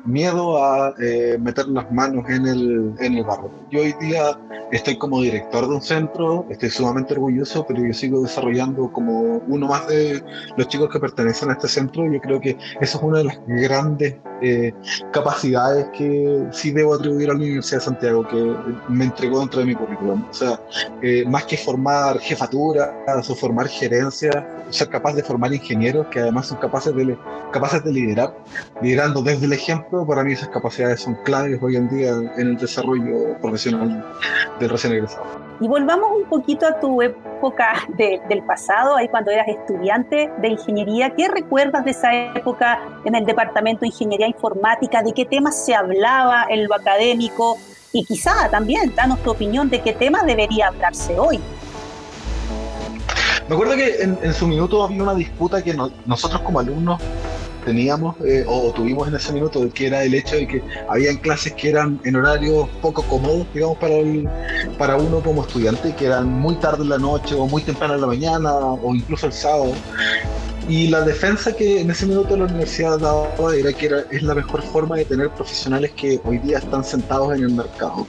miedo 0.08 0.62
a 0.62 0.94
eh, 1.00 1.38
meter 1.40 1.68
las 1.68 1.90
manos 1.92 2.28
en 2.28 2.46
el, 2.46 2.94
en 2.98 3.14
el 3.14 3.24
barro. 3.24 3.50
Yo 3.70 3.80
hoy 3.80 3.94
día 4.00 4.38
estoy 4.72 4.96
como 4.96 5.20
director 5.20 5.68
de 5.68 5.74
un 5.74 5.82
centro, 5.82 6.46
estoy 6.48 6.70
sumamente 6.70 7.14
orgulloso, 7.14 7.66
pero 7.66 7.84
yo 7.84 7.92
sigo 7.92 8.22
desarrollando 8.22 8.90
como 8.90 9.42
uno 9.46 9.68
más 9.68 9.86
de 9.86 10.22
los 10.56 10.68
chicos 10.68 10.88
que 10.90 10.98
pertenecen 10.98 11.50
a 11.50 11.52
este 11.52 11.68
centro. 11.68 12.10
Yo 12.10 12.20
creo 12.20 12.40
que 12.40 12.56
eso 12.80 12.98
es 12.98 13.04
una 13.04 13.18
de 13.18 13.24
las 13.24 13.38
grandes 13.46 14.16
eh, 14.40 14.72
capacidades 15.12 15.86
que 15.96 16.46
sí 16.52 16.70
debo 16.70 16.94
atribuir 16.94 17.30
a 17.30 17.32
la 17.32 17.38
Universidad 17.38 17.78
de 17.78 17.84
Santiago, 17.84 18.26
que 18.28 18.54
me 18.88 19.04
entregó 19.04 19.40
dentro 19.40 19.60
de 19.60 19.66
mi 19.66 19.74
currículum. 19.74 20.24
O 20.28 20.34
sea, 20.34 20.60
eh, 21.02 21.24
más 21.26 21.44
que 21.44 21.56
formar 21.56 22.18
jefatura 22.18 22.94
o 23.28 23.34
formar 23.34 23.68
gerencia, 23.68 24.46
ser 24.70 24.88
capaz 24.88 25.14
de 25.14 25.22
formar 25.22 25.52
ingenieros 25.52 26.06
que 26.08 26.20
además 26.20 26.46
son 26.46 26.58
capaces 26.58 26.94
de, 26.94 27.16
capaces 27.52 27.82
de 27.84 27.92
liderar, 27.92 28.34
liderando 28.80 29.22
desde 29.22 29.46
el 29.46 29.52
ejemplo, 29.52 30.06
para 30.06 30.22
mí 30.24 30.32
esas 30.32 30.48
capacidades 30.48 31.00
son 31.00 31.14
claves 31.24 31.58
hoy 31.62 31.76
en 31.76 31.88
día 31.88 32.10
en 32.10 32.48
el 32.48 32.56
desarrollo 32.56 33.38
profesional 33.40 34.04
del 34.60 34.68
recién 34.68 34.92
egresado. 34.92 35.48
Y 35.60 35.66
volvamos 35.66 36.12
un 36.12 36.28
poquito 36.28 36.66
a 36.66 36.78
tu 36.78 37.02
época 37.02 37.72
del 37.96 38.42
pasado, 38.44 38.96
ahí 38.96 39.08
cuando 39.08 39.32
eras 39.32 39.48
estudiante 39.48 40.30
de 40.40 40.48
ingeniería. 40.48 41.10
¿Qué 41.10 41.26
recuerdas 41.26 41.84
de 41.84 41.90
esa 41.90 42.14
época 42.14 42.78
en 43.04 43.16
el 43.16 43.24
departamento 43.24 43.80
de 43.80 43.88
ingeniería 43.88 44.27
informática? 44.28 45.02
¿De 45.02 45.12
qué 45.12 45.24
temas 45.24 45.64
se 45.64 45.74
hablaba 45.74 46.46
en 46.48 46.66
lo 46.66 46.74
académico? 46.74 47.58
Y 47.92 48.04
quizá 48.04 48.48
también, 48.50 48.94
danos 48.94 49.22
tu 49.22 49.30
opinión 49.30 49.70
de 49.70 49.80
qué 49.80 49.92
temas 49.92 50.24
debería 50.26 50.68
hablarse 50.68 51.18
hoy. 51.18 51.40
Me 53.48 53.54
acuerdo 53.54 53.76
que 53.76 54.02
en, 54.02 54.34
su 54.34 54.46
minuto 54.46 54.82
había 54.82 55.02
una 55.02 55.14
disputa 55.14 55.62
que 55.62 55.74
nosotros 56.04 56.42
como 56.42 56.60
alumnos 56.60 57.00
teníamos 57.64 58.16
eh, 58.24 58.44
o 58.46 58.72
tuvimos 58.72 59.08
en 59.08 59.14
ese 59.14 59.32
minuto, 59.32 59.66
que 59.72 59.86
era 59.86 60.02
el 60.04 60.14
hecho 60.14 60.36
de 60.36 60.46
que 60.46 60.62
habían 60.88 61.16
clases 61.16 61.54
que 61.54 61.70
eran 61.70 62.00
en 62.04 62.16
horarios 62.16 62.68
poco 62.82 63.02
cómodos, 63.02 63.46
digamos, 63.54 63.78
para, 63.78 63.94
el, 63.94 64.28
para 64.76 64.96
uno 64.96 65.20
como 65.20 65.42
estudiante, 65.42 65.94
que 65.94 66.06
eran 66.06 66.28
muy 66.28 66.56
tarde 66.56 66.82
en 66.82 66.90
la 66.90 66.98
noche 66.98 67.34
o 67.34 67.46
muy 67.46 67.62
temprano 67.62 67.94
en 67.94 68.00
la 68.02 68.06
mañana 68.06 68.54
o 68.54 68.94
incluso 68.94 69.26
el 69.26 69.32
sábado. 69.32 69.72
Y 70.68 70.88
la 70.88 71.00
defensa 71.00 71.56
que 71.56 71.80
en 71.80 71.90
ese 71.90 72.04
minuto 72.04 72.36
la 72.36 72.44
universidad 72.44 72.98
daba 72.98 73.56
era 73.56 73.72
que 73.72 73.86
era, 73.86 74.00
es 74.10 74.22
la 74.22 74.34
mejor 74.34 74.62
forma 74.62 74.96
de 74.96 75.06
tener 75.06 75.30
profesionales 75.30 75.92
que 75.96 76.20
hoy 76.24 76.36
día 76.38 76.58
están 76.58 76.84
sentados 76.84 77.34
en 77.34 77.44
el 77.44 77.54
mercado. 77.54 78.06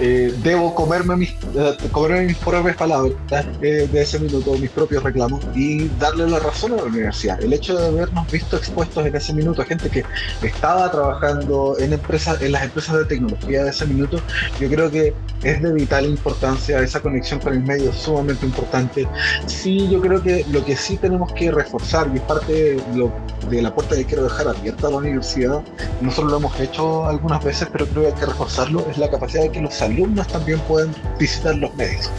Eh, 0.00 0.32
debo 0.44 0.74
comerme 0.76 1.16
mis, 1.16 1.30
eh, 1.30 1.76
comerme 1.90 2.26
mis 2.26 2.36
propias 2.36 2.76
palabras 2.76 3.14
eh, 3.60 3.88
de 3.90 4.00
ese 4.00 4.20
minuto, 4.20 4.52
mis 4.52 4.70
propios 4.70 5.02
reclamos 5.02 5.44
y 5.56 5.88
darle 5.98 6.28
la 6.28 6.38
razón 6.38 6.72
a 6.74 6.76
la 6.76 6.84
universidad. 6.84 7.42
El 7.42 7.52
hecho 7.52 7.76
de 7.76 7.88
habernos 7.88 8.30
visto 8.30 8.56
expuestos 8.56 9.04
en 9.04 9.16
ese 9.16 9.32
minuto 9.32 9.62
a 9.62 9.64
gente 9.64 9.90
que 9.90 10.04
estaba 10.42 10.88
trabajando 10.92 11.76
en 11.80 11.92
empresas, 11.92 12.40
en 12.40 12.52
las 12.52 12.62
empresas 12.62 12.96
de 12.96 13.04
tecnología 13.06 13.64
de 13.64 13.70
ese 13.70 13.86
minuto, 13.86 14.20
yo 14.60 14.68
creo 14.68 14.88
que 14.88 15.14
es 15.42 15.62
de 15.62 15.72
vital 15.72 16.06
importancia 16.06 16.80
esa 16.80 17.00
conexión 17.00 17.40
con 17.40 17.52
el 17.52 17.62
medio, 17.62 17.92
sumamente 17.92 18.46
importante. 18.46 19.08
Sí, 19.46 19.88
yo 19.88 20.00
creo 20.00 20.22
que 20.22 20.44
lo 20.52 20.64
que 20.64 20.76
sí 20.76 20.96
tenemos 20.96 21.32
que 21.32 21.50
reforzar, 21.50 22.08
y 22.12 22.18
es 22.18 22.22
parte 22.22 22.52
de, 22.52 22.82
lo, 22.94 23.12
de 23.50 23.62
la 23.62 23.74
puerta 23.74 23.96
que 23.96 24.04
quiero 24.04 24.24
dejar 24.24 24.48
abierta 24.48 24.88
a 24.88 24.90
la 24.90 24.96
universidad, 24.98 25.62
nosotros 26.00 26.30
lo 26.30 26.38
hemos 26.38 26.60
hecho 26.60 27.04
algunas 27.06 27.42
veces, 27.42 27.68
pero 27.72 27.86
creo 27.86 28.02
que 28.02 28.08
hay 28.08 28.14
que 28.14 28.26
reforzarlo, 28.26 28.86
es 28.90 28.98
la 28.98 29.10
capacidad 29.10 29.42
de 29.42 29.50
que 29.50 29.60
los 29.60 29.74
alumnos 29.88 30.26
también 30.28 30.58
pueden 30.60 30.94
visitar 31.18 31.56
los 31.56 31.74
medios. 31.74 32.10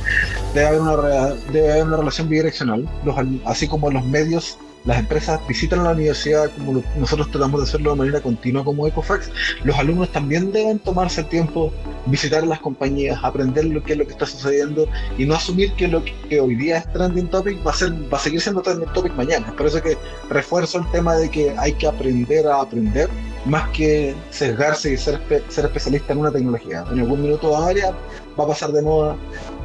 Debe 0.53 0.67
haber 0.67 0.81
una, 1.85 1.97
relación 1.97 2.29
bidireccional, 2.29 2.87
los, 3.03 3.15
así 3.45 3.67
como 3.67 3.91
los 3.91 4.05
medios 4.05 4.57
las 4.85 4.99
empresas 4.99 5.39
visitan 5.47 5.83
la 5.83 5.91
universidad 5.91 6.49
como 6.57 6.81
nosotros 6.97 7.29
tratamos 7.31 7.61
de 7.61 7.67
hacerlo 7.67 7.91
de 7.91 7.97
manera 7.97 8.21
continua 8.21 8.63
como 8.63 8.87
Ecofax, 8.87 9.29
los 9.63 9.77
alumnos 9.77 10.11
también 10.11 10.51
deben 10.51 10.79
tomarse 10.79 11.21
el 11.21 11.27
tiempo, 11.27 11.73
visitar 12.05 12.47
las 12.47 12.59
compañías, 12.59 13.19
aprender 13.21 13.65
lo 13.65 13.83
que 13.83 13.93
es 13.93 13.99
lo 13.99 14.05
que 14.05 14.13
está 14.13 14.25
sucediendo 14.25 14.87
y 15.17 15.25
no 15.25 15.35
asumir 15.35 15.73
que 15.73 15.87
lo 15.87 16.01
que 16.03 16.39
hoy 16.39 16.55
día 16.55 16.77
es 16.77 16.93
trending 16.93 17.27
topic 17.27 17.65
va 17.65 17.71
a, 17.71 17.75
ser, 17.75 17.91
va 18.11 18.17
a 18.17 18.21
seguir 18.21 18.39
siendo 18.39 18.61
trending 18.61 18.91
topic 18.93 19.13
mañana. 19.15 19.53
Por 19.57 19.67
eso 19.67 19.81
que 19.81 19.97
refuerzo 20.29 20.79
el 20.79 20.89
tema 20.91 21.15
de 21.15 21.29
que 21.29 21.51
hay 21.57 21.73
que 21.73 21.87
aprender 21.87 22.47
a 22.47 22.61
aprender 22.61 23.09
más 23.45 23.69
que 23.69 24.15
sesgarse 24.29 24.93
y 24.93 24.97
ser, 24.97 25.19
ser 25.49 25.65
especialista 25.65 26.13
en 26.13 26.19
una 26.19 26.31
tecnología. 26.31 26.85
En 26.91 26.99
algún 26.99 27.21
minuto 27.21 27.51
va 27.51 27.69
a 27.69 27.73
va 28.39 28.43
a 28.43 28.47
pasar 28.47 28.71
de 28.71 28.81
moda 28.81 29.15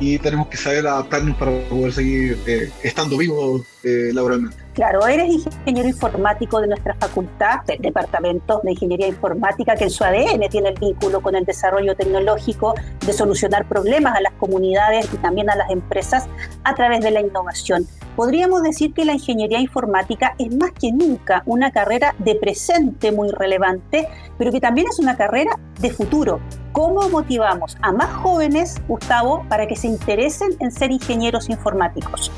y 0.00 0.18
tenemos 0.18 0.48
que 0.48 0.56
saber 0.56 0.86
adaptarnos 0.86 1.36
para 1.36 1.52
poder 1.68 1.92
seguir 1.92 2.38
eh, 2.46 2.70
estando 2.82 3.16
vivos 3.18 3.62
eh, 3.82 4.10
laboralmente. 4.12 4.63
Claro, 4.74 5.06
eres 5.06 5.32
ingeniero 5.32 5.88
informático 5.88 6.60
de 6.60 6.66
nuestra 6.66 6.94
facultad, 6.94 7.60
del 7.64 7.78
Departamento 7.78 8.60
de 8.64 8.72
Ingeniería 8.72 9.06
Informática, 9.06 9.76
que 9.76 9.84
en 9.84 9.90
su 9.90 10.02
ADN 10.02 10.48
tiene 10.50 10.70
el 10.70 10.78
vínculo 10.80 11.20
con 11.22 11.36
el 11.36 11.44
desarrollo 11.44 11.94
tecnológico 11.94 12.74
de 13.06 13.12
solucionar 13.12 13.68
problemas 13.68 14.16
a 14.16 14.20
las 14.20 14.32
comunidades 14.32 15.08
y 15.14 15.16
también 15.18 15.48
a 15.48 15.54
las 15.54 15.70
empresas 15.70 16.26
a 16.64 16.74
través 16.74 17.02
de 17.02 17.12
la 17.12 17.20
innovación. 17.20 17.86
Podríamos 18.16 18.64
decir 18.64 18.92
que 18.92 19.04
la 19.04 19.12
ingeniería 19.12 19.60
informática 19.60 20.34
es 20.40 20.52
más 20.56 20.72
que 20.72 20.90
nunca 20.90 21.44
una 21.46 21.70
carrera 21.70 22.16
de 22.18 22.34
presente 22.34 23.12
muy 23.12 23.30
relevante, 23.30 24.08
pero 24.38 24.50
que 24.50 24.60
también 24.60 24.88
es 24.90 24.98
una 24.98 25.16
carrera 25.16 25.56
de 25.78 25.90
futuro. 25.90 26.40
¿Cómo 26.72 27.08
motivamos 27.10 27.76
a 27.80 27.92
más 27.92 28.12
jóvenes, 28.12 28.82
Gustavo, 28.88 29.44
para 29.48 29.68
que 29.68 29.76
se 29.76 29.86
interesen 29.86 30.48
en 30.58 30.72
ser 30.72 30.90
ingenieros 30.90 31.48
informáticos? 31.48 32.32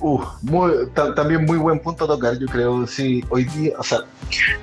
Uh, 0.00 0.22
también 1.14 1.44
muy 1.44 1.58
buen 1.58 1.78
punto 1.78 2.04
a 2.04 2.08
tocar, 2.08 2.38
yo 2.38 2.46
creo. 2.46 2.86
Sí, 2.86 3.22
hoy 3.28 3.44
día, 3.44 3.74
o 3.78 3.82
sea, 3.82 4.00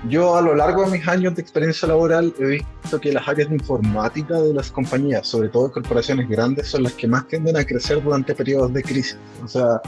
yo 0.10 0.36
a 0.36 0.42
lo 0.42 0.56
largo 0.56 0.84
de 0.84 0.98
mis 0.98 1.08
años 1.08 1.36
de 1.36 1.42
experiencia 1.42 1.88
laboral 1.88 2.34
he 2.40 2.66
que 3.00 3.12
las 3.12 3.28
áreas 3.28 3.50
de 3.50 3.56
informática 3.56 4.40
de 4.42 4.54
las 4.54 4.72
compañías, 4.72 5.28
sobre 5.28 5.50
todo 5.50 5.72
corporaciones 5.72 6.30
grandes, 6.30 6.68
son 6.68 6.84
las 6.84 6.94
que 6.94 7.08
más 7.08 7.28
tienden 7.28 7.58
a 7.58 7.66
crecer 7.66 8.02
durante 8.02 8.34
periodos 8.34 8.74
de 8.74 8.82
crisis. 8.82 9.18
O 9.44 9.48
sea, 9.48 9.82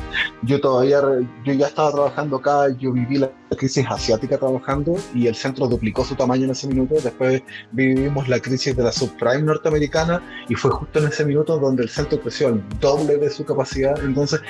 yo 0.44 0.60
todavía, 0.60 1.02
yo 1.46 1.54
ya 1.54 1.68
estaba 1.68 1.92
trabajando 1.92 2.38
acá, 2.38 2.70
yo 2.78 2.92
viví 2.92 3.18
la 3.18 3.32
crisis 3.58 3.86
asiática 3.90 4.38
trabajando 4.38 4.96
y 5.14 5.28
el 5.28 5.36
centro 5.36 5.68
duplicó 5.68 6.04
su 6.04 6.16
tamaño 6.16 6.46
en 6.46 6.52
ese 6.52 6.68
minuto. 6.68 6.96
Después 7.02 7.42
vivimos 7.72 8.28
la 8.28 8.40
crisis 8.40 8.76
de 8.76 8.84
la 8.84 8.92
subprime 8.92 9.44
norteamericana 9.44 10.22
y 10.48 10.56
fue 10.56 10.72
justo 10.72 11.00
en 11.00 11.08
ese 11.08 11.26
minuto 11.26 11.58
donde 11.58 11.84
el 11.84 11.90
centro 11.90 12.20
creció 12.20 12.50
el 12.50 12.64
doble 12.80 13.18
de 13.18 13.30
su 13.30 13.46
capacidad. 13.46 13.98
Entonces, 14.04 14.42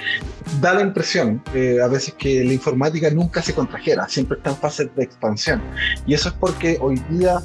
da 0.60 0.74
la 0.74 0.82
impresión 0.82 1.42
eh, 1.54 1.80
a 1.82 1.88
veces 1.88 2.14
que 2.16 2.44
la 2.44 2.54
informática 2.54 3.10
nunca 3.10 3.42
se 3.42 3.54
contrajera, 3.54 4.08
siempre 4.08 4.38
está 4.38 4.52
en 4.52 4.58
fase 4.58 4.90
de 4.96 5.04
expansión. 5.04 5.62
Y 6.06 6.14
eso 6.14 6.30
es 6.30 6.36
porque 6.36 6.78
hoy 6.82 7.02
día, 7.10 7.42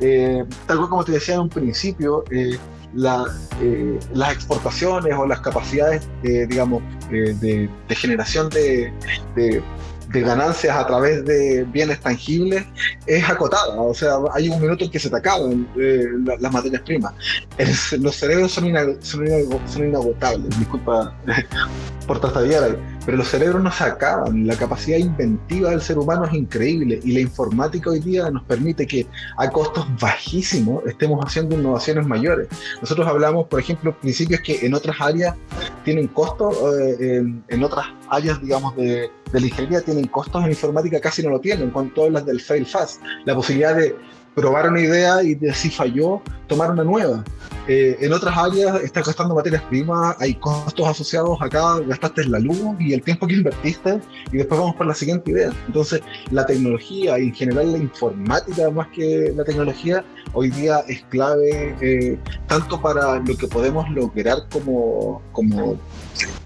eh, 0.00 0.44
tal 0.66 0.88
como 0.88 1.04
te 1.04 1.12
decía 1.12 1.34
en 1.34 1.42
un 1.42 1.48
principio, 1.48 2.24
eh, 2.30 2.58
las 2.94 4.32
exportaciones 4.32 5.14
o 5.18 5.26
las 5.26 5.40
capacidades, 5.40 6.08
digamos, 6.22 6.82
de, 7.10 7.68
generación 7.88 8.48
de 8.50 8.92
ganancias 10.20 10.76
a 10.76 10.86
través 10.86 11.24
de 11.24 11.64
bienes 11.64 12.00
tangibles 12.00 12.64
es 13.06 13.28
acotada. 13.28 13.80
O 13.80 13.94
sea, 13.94 14.16
hay 14.32 14.48
un 14.48 14.60
minuto 14.60 14.84
en 14.84 14.90
que 14.90 14.98
se 14.98 15.10
te 15.10 15.16
acaban 15.16 15.68
eh, 15.78 16.04
las 16.40 16.52
materias 16.52 16.82
primas. 16.82 17.14
los 17.98 18.14
cerebros 18.16 18.52
son, 18.52 18.64
son, 19.00 19.86
inagotables, 19.86 20.58
disculpa 20.58 21.14
por 22.06 22.20
trastabillar 22.20 22.78
pero 23.04 23.18
los 23.18 23.28
cerebros 23.28 23.62
no 23.62 23.70
se 23.70 23.84
acaban. 23.84 24.46
La 24.46 24.56
capacidad 24.56 24.98
inventiva 24.98 25.70
del 25.70 25.80
ser 25.80 25.98
humano 25.98 26.24
es 26.24 26.32
increíble 26.34 27.00
y 27.02 27.12
la 27.12 27.20
informática 27.20 27.90
hoy 27.90 28.00
día 28.00 28.30
nos 28.30 28.42
permite 28.44 28.86
que 28.86 29.06
a 29.36 29.48
costos 29.50 29.86
bajísimos 30.00 30.84
estemos 30.86 31.24
haciendo 31.24 31.54
innovaciones 31.54 32.06
mayores. 32.06 32.48
Nosotros 32.80 33.06
hablamos, 33.06 33.46
por 33.46 33.60
ejemplo, 33.60 33.96
principios 33.98 34.40
que 34.40 34.64
en 34.64 34.74
otras 34.74 34.96
áreas 35.00 35.36
tienen 35.84 36.08
costos, 36.08 36.56
eh, 37.00 37.22
en, 37.48 37.62
otras 37.62 37.86
áreas, 38.08 38.40
digamos, 38.40 38.74
de, 38.76 39.10
de 39.32 39.40
la 39.40 39.46
ingeniería 39.46 39.80
tienen 39.82 40.06
costos, 40.08 40.42
en 40.44 40.50
informática 40.50 41.00
casi 41.00 41.22
no 41.22 41.30
lo 41.30 41.40
tienen, 41.40 41.70
cuando 41.70 42.04
hablas 42.04 42.26
del 42.26 42.40
fail 42.40 42.66
fast, 42.66 43.02
la 43.24 43.34
posibilidad 43.34 43.76
de 43.76 43.94
probar 44.34 44.68
una 44.68 44.80
idea 44.80 45.22
y 45.22 45.38
si 45.52 45.70
falló, 45.70 46.20
tomar 46.46 46.70
una 46.70 46.84
nueva. 46.84 47.24
eh, 47.66 47.96
en 48.00 48.12
otras 48.12 48.36
áreas 48.36 48.82
estás 48.82 49.06
gastando 49.06 49.34
materias 49.34 49.62
primas, 49.70 50.16
hay 50.20 50.34
costos 50.34 50.86
asociados 50.86 51.40
acá, 51.40 51.78
gastaste 51.80 52.24
la 52.26 52.38
luz 52.38 52.76
y 52.78 52.92
el 52.92 53.02
tiempo 53.02 53.26
que 53.26 53.34
invertiste 53.34 54.00
y 54.30 54.36
después 54.36 54.60
vamos 54.60 54.76
por 54.76 54.86
la 54.86 54.94
siguiente 54.94 55.30
idea. 55.30 55.50
Entonces, 55.66 56.02
la 56.30 56.44
tecnología 56.44 57.18
y 57.18 57.28
en 57.28 57.34
general 57.34 57.72
la 57.72 57.78
informática 57.78 58.70
más 58.70 58.88
que 58.88 59.32
la 59.34 59.44
tecnología 59.44 60.04
hoy 60.34 60.50
día 60.50 60.80
es 60.88 61.02
clave 61.08 61.74
eh, 61.80 62.18
tanto 62.48 62.80
para 62.80 63.20
lo 63.20 63.36
que 63.36 63.46
podemos 63.46 63.88
lograr 63.90 64.38
como, 64.52 65.22
como 65.32 65.78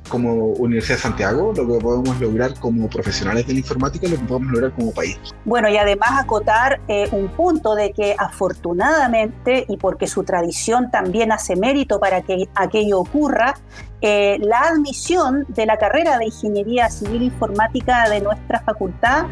como 0.08 0.34
Universidad 0.34 0.96
de 0.96 1.02
Santiago, 1.02 1.52
lo 1.54 1.66
que 1.66 1.78
podemos 1.84 2.20
lograr 2.20 2.58
como 2.58 2.88
profesionales 2.88 3.46
de 3.46 3.52
la 3.52 3.58
informática 3.60 4.08
lo 4.08 4.16
que 4.16 4.24
podemos 4.24 4.52
lograr 4.52 4.72
como 4.72 4.92
país. 4.92 5.18
Bueno, 5.44 5.68
y 5.68 5.76
además 5.76 6.10
acotar 6.18 6.80
eh, 6.88 7.08
un 7.12 7.28
punto 7.28 7.74
de 7.74 7.92
que 7.92 8.14
afortunadamente, 8.18 9.66
y 9.68 9.76
porque 9.76 10.06
su 10.06 10.24
tradición 10.24 10.90
también 10.90 11.32
hace 11.32 11.56
mérito 11.56 12.00
para 12.00 12.22
que 12.22 12.48
aquello 12.54 13.00
ocurra, 13.00 13.54
eh, 14.00 14.38
la 14.40 14.60
admisión 14.60 15.44
de 15.48 15.66
la 15.66 15.76
carrera 15.76 16.18
de 16.18 16.26
Ingeniería 16.26 16.88
Civil 16.88 17.22
Informática 17.22 18.08
de 18.08 18.20
nuestra 18.20 18.60
facultad 18.60 19.26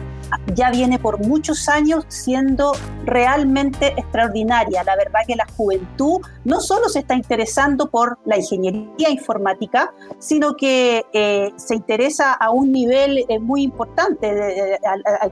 ya 0.54 0.70
viene 0.70 0.98
por 0.98 1.24
muchos 1.24 1.68
años 1.68 2.04
siendo 2.08 2.72
realmente 3.04 3.94
extraordinaria. 3.96 4.82
La 4.82 4.96
verdad 4.96 5.20
que 5.26 5.36
la 5.36 5.46
juventud 5.56 6.20
no 6.44 6.60
solo 6.60 6.88
se 6.88 7.00
está 7.00 7.14
interesando 7.14 7.90
por 7.90 8.18
la 8.24 8.36
ingeniería 8.36 9.10
informática, 9.10 9.92
sino 10.18 10.56
que 10.56 11.04
eh, 11.12 11.52
se 11.56 11.76
interesa 11.76 12.32
a 12.32 12.50
un 12.50 12.72
nivel 12.72 13.24
eh, 13.28 13.38
muy 13.38 13.62
importante, 13.62 14.78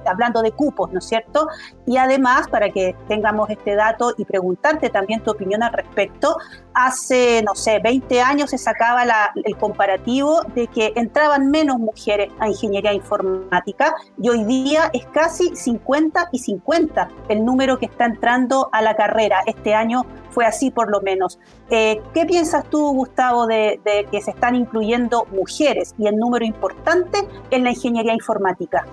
hablando 0.06 0.42
de 0.42 0.52
cupos, 0.52 0.92
¿no 0.92 0.98
es 0.98 1.06
cierto? 1.06 1.48
Y 1.86 1.98
además, 1.98 2.48
para 2.48 2.70
que 2.70 2.96
tengamos 3.08 3.50
este 3.50 3.74
dato 3.74 4.14
y 4.16 4.24
preguntarte 4.24 4.88
también 4.88 5.22
tu 5.22 5.30
opinión 5.30 5.62
al 5.62 5.72
respecto, 5.72 6.36
hace, 6.72 7.42
no 7.42 7.54
sé, 7.54 7.78
20 7.78 8.20
años 8.20 8.50
se 8.50 8.58
sacaba 8.58 9.04
el 9.34 9.56
comparativo 9.56 10.42
de 10.54 10.66
que 10.66 10.92
entraban 10.96 11.50
menos 11.50 11.78
mujeres 11.78 12.32
a 12.40 12.48
ingeniería 12.48 12.92
informática 12.92 13.94
y 14.20 14.28
hoy 14.28 14.44
día 14.44 14.90
es 14.92 15.06
casi 15.06 15.54
50 15.54 16.30
y 16.32 16.38
50 16.38 17.08
el 17.28 17.44
número 17.44 17.78
que 17.78 17.86
está 17.86 18.06
entrando 18.06 18.70
a 18.72 18.80
la 18.82 18.96
carrera. 18.96 19.40
Este 19.46 19.74
año 19.74 20.04
fue 20.30 20.46
así 20.46 20.70
por 20.70 20.90
lo 20.90 21.00
menos. 21.00 21.38
Eh, 21.70 22.02
¿Qué 22.12 22.24
piensas 22.24 22.64
tú, 22.70 22.92
Gustavo, 22.94 23.46
de, 23.46 23.80
de 23.84 24.06
que 24.10 24.20
se 24.22 24.30
están 24.30 24.54
incluyendo 24.54 25.26
mujeres 25.32 25.94
y 25.98 26.06
el 26.06 26.16
número 26.16 26.44
importante 26.44 27.28
en 27.50 27.64
la 27.64 27.70
ingeniería 27.70 28.14
informática? 28.14 28.84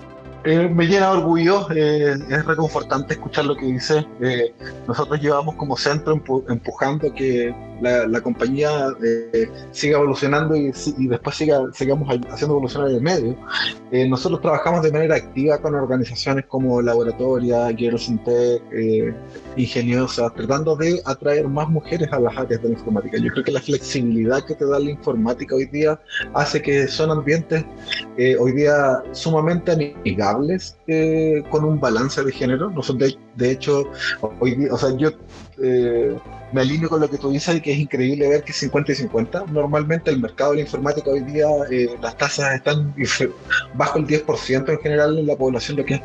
Eh, 0.44 0.68
me 0.68 0.86
llena 0.86 1.10
de 1.10 1.18
orgullo, 1.18 1.70
eh, 1.70 2.16
es 2.28 2.44
reconfortante 2.44 3.14
escuchar 3.14 3.44
lo 3.44 3.56
que 3.56 3.66
dice. 3.66 4.06
Eh, 4.20 4.52
nosotros 4.88 5.20
llevamos 5.20 5.54
como 5.54 5.76
centro 5.76 6.20
empujando 6.48 7.14
que 7.14 7.54
la, 7.82 8.20
compañía 8.20 8.94
siga 9.72 9.98
evolucionando 9.98 10.56
y, 10.56 10.72
después 11.08 11.36
siga, 11.36 11.60
sigamos 11.72 12.08
haciendo 12.08 12.54
evolucionar 12.54 12.90
el 12.90 13.00
medio. 13.00 13.36
nosotros 14.08 14.40
trabajamos 14.40 14.82
de 14.82 14.92
manera 14.92 15.16
activa 15.16 15.58
con 15.58 15.74
organizaciones 15.74 16.46
como 16.46 16.80
Laboratoria, 16.80 17.68
Girls 17.76 18.08
in 18.08 18.22
Tech, 18.24 18.62
Ingeniosas, 19.56 20.32
tratando 20.34 20.76
de 20.76 21.02
atraer 21.04 21.48
más 21.48 21.68
mujeres 21.68 22.08
a 22.12 22.20
las 22.20 22.36
áreas 22.36 22.62
de 22.62 22.68
la 22.68 22.74
informática. 22.74 23.18
Yo 23.18 23.30
creo 23.32 23.44
que 23.44 23.52
la 23.52 23.60
flexibilidad 23.60 24.44
que 24.44 24.54
te 24.54 24.64
da 24.64 24.78
la 24.78 24.90
informática 24.90 25.54
hoy 25.54 25.66
día 25.66 26.00
hace 26.34 26.62
que 26.62 26.86
son 26.86 27.10
ambientes 27.10 27.64
hoy 28.38 28.52
día 28.52 29.02
sumamente 29.12 29.72
amigables 29.72 30.76
eh, 30.86 31.42
con 31.50 31.64
un 31.64 31.80
balance 31.80 32.22
de 32.22 32.32
género. 32.32 32.70
No 32.70 32.82
son 32.82 32.98
de, 32.98 33.16
de 33.36 33.50
hecho, 33.50 33.84
hoy, 34.40 34.66
o 34.70 34.76
sea, 34.76 34.96
yo 34.96 35.10
eh, 35.62 36.16
me 36.52 36.60
alineo 36.60 36.88
con 36.88 37.00
lo 37.00 37.10
que 37.10 37.18
tú 37.18 37.30
dices 37.30 37.60
que 37.60 37.72
es 37.72 37.78
increíble 37.78 38.28
ver 38.28 38.42
que 38.42 38.52
50 38.52 38.92
y 38.92 38.94
50. 38.94 39.44
Normalmente 39.52 40.10
el 40.10 40.20
mercado 40.20 40.50
de 40.50 40.56
la 40.56 40.62
informática 40.62 41.10
hoy 41.10 41.20
día, 41.20 41.46
eh, 41.70 41.90
las 42.00 42.16
tasas 42.16 42.54
están 42.54 42.94
bajo 43.74 43.98
el 43.98 44.06
10% 44.06 44.68
en 44.68 44.78
general 44.80 45.18
en 45.18 45.26
la 45.26 45.36
población, 45.36 45.76
lo 45.76 45.84
que 45.84 45.94
es 45.94 46.02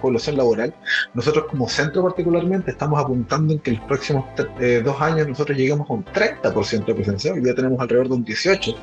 población 0.00 0.36
laboral. 0.36 0.74
Nosotros 1.14 1.46
como 1.50 1.68
centro 1.68 2.02
particularmente 2.02 2.70
estamos 2.70 3.00
apuntando 3.00 3.52
en 3.52 3.60
que 3.60 3.70
en 3.70 3.76
los 3.76 3.86
próximos 3.86 4.24
eh, 4.60 4.82
dos 4.84 5.00
años 5.00 5.28
nosotros 5.28 5.56
lleguemos 5.56 5.88
a 5.88 5.92
un 5.92 6.04
30% 6.04 6.84
de 6.84 6.94
presencia, 6.94 7.32
hoy 7.32 7.40
día 7.40 7.54
tenemos 7.54 7.80
alrededor 7.80 8.08
de 8.08 8.14
un 8.14 8.24
18% 8.24 8.76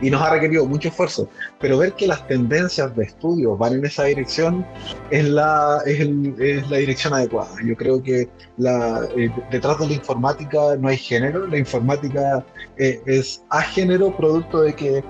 y 0.00 0.10
nos 0.10 0.22
ha 0.22 0.30
requerido 0.30 0.66
mucho 0.66 0.88
esfuerzo, 0.88 1.28
pero 1.60 1.78
ver 1.78 1.92
que 1.94 2.06
las 2.06 2.26
tendencias 2.26 2.94
de 2.96 3.04
estudio 3.04 3.56
van 3.56 3.74
en 3.74 3.84
esa 3.84 4.04
dirección 4.04 4.66
es 5.10 5.28
la, 5.28 5.80
es, 5.86 6.00
es 6.38 6.70
la 6.70 6.76
dirección 6.76 7.14
adecuada. 7.14 7.50
Yo 7.64 7.76
creo 7.76 8.02
que 8.02 8.28
la, 8.56 9.08
detrás 9.50 9.71
de 9.78 9.88
la 9.88 9.94
informática 9.94 10.76
no 10.78 10.88
hay 10.88 10.96
género, 10.96 11.46
la 11.46 11.58
informática 11.58 12.44
eh, 12.76 13.00
es 13.06 13.42
a 13.50 13.62
género 13.62 14.16
producto 14.16 14.62
de 14.62 14.74
que 14.74 15.04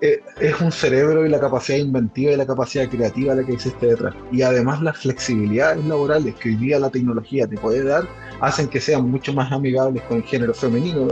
eh, 0.00 0.22
es 0.40 0.60
un 0.60 0.70
cerebro 0.70 1.26
y 1.26 1.28
la 1.28 1.40
capacidad 1.40 1.78
inventiva 1.78 2.32
y 2.32 2.36
la 2.36 2.46
capacidad 2.46 2.88
creativa 2.88 3.34
la 3.34 3.44
que 3.44 3.54
existe 3.54 3.86
detrás. 3.86 4.14
Y 4.30 4.42
además 4.42 4.80
las 4.82 4.98
flexibilidades 4.98 5.84
laborales 5.84 6.34
que 6.36 6.50
hoy 6.50 6.56
día 6.56 6.78
la 6.78 6.90
tecnología 6.90 7.48
te 7.48 7.56
puede 7.56 7.82
dar 7.82 8.06
hacen 8.40 8.68
que 8.68 8.80
sean 8.80 9.10
mucho 9.10 9.32
más 9.32 9.50
amigables 9.50 10.02
con 10.04 10.18
el 10.18 10.22
género 10.22 10.54
femenino, 10.54 11.08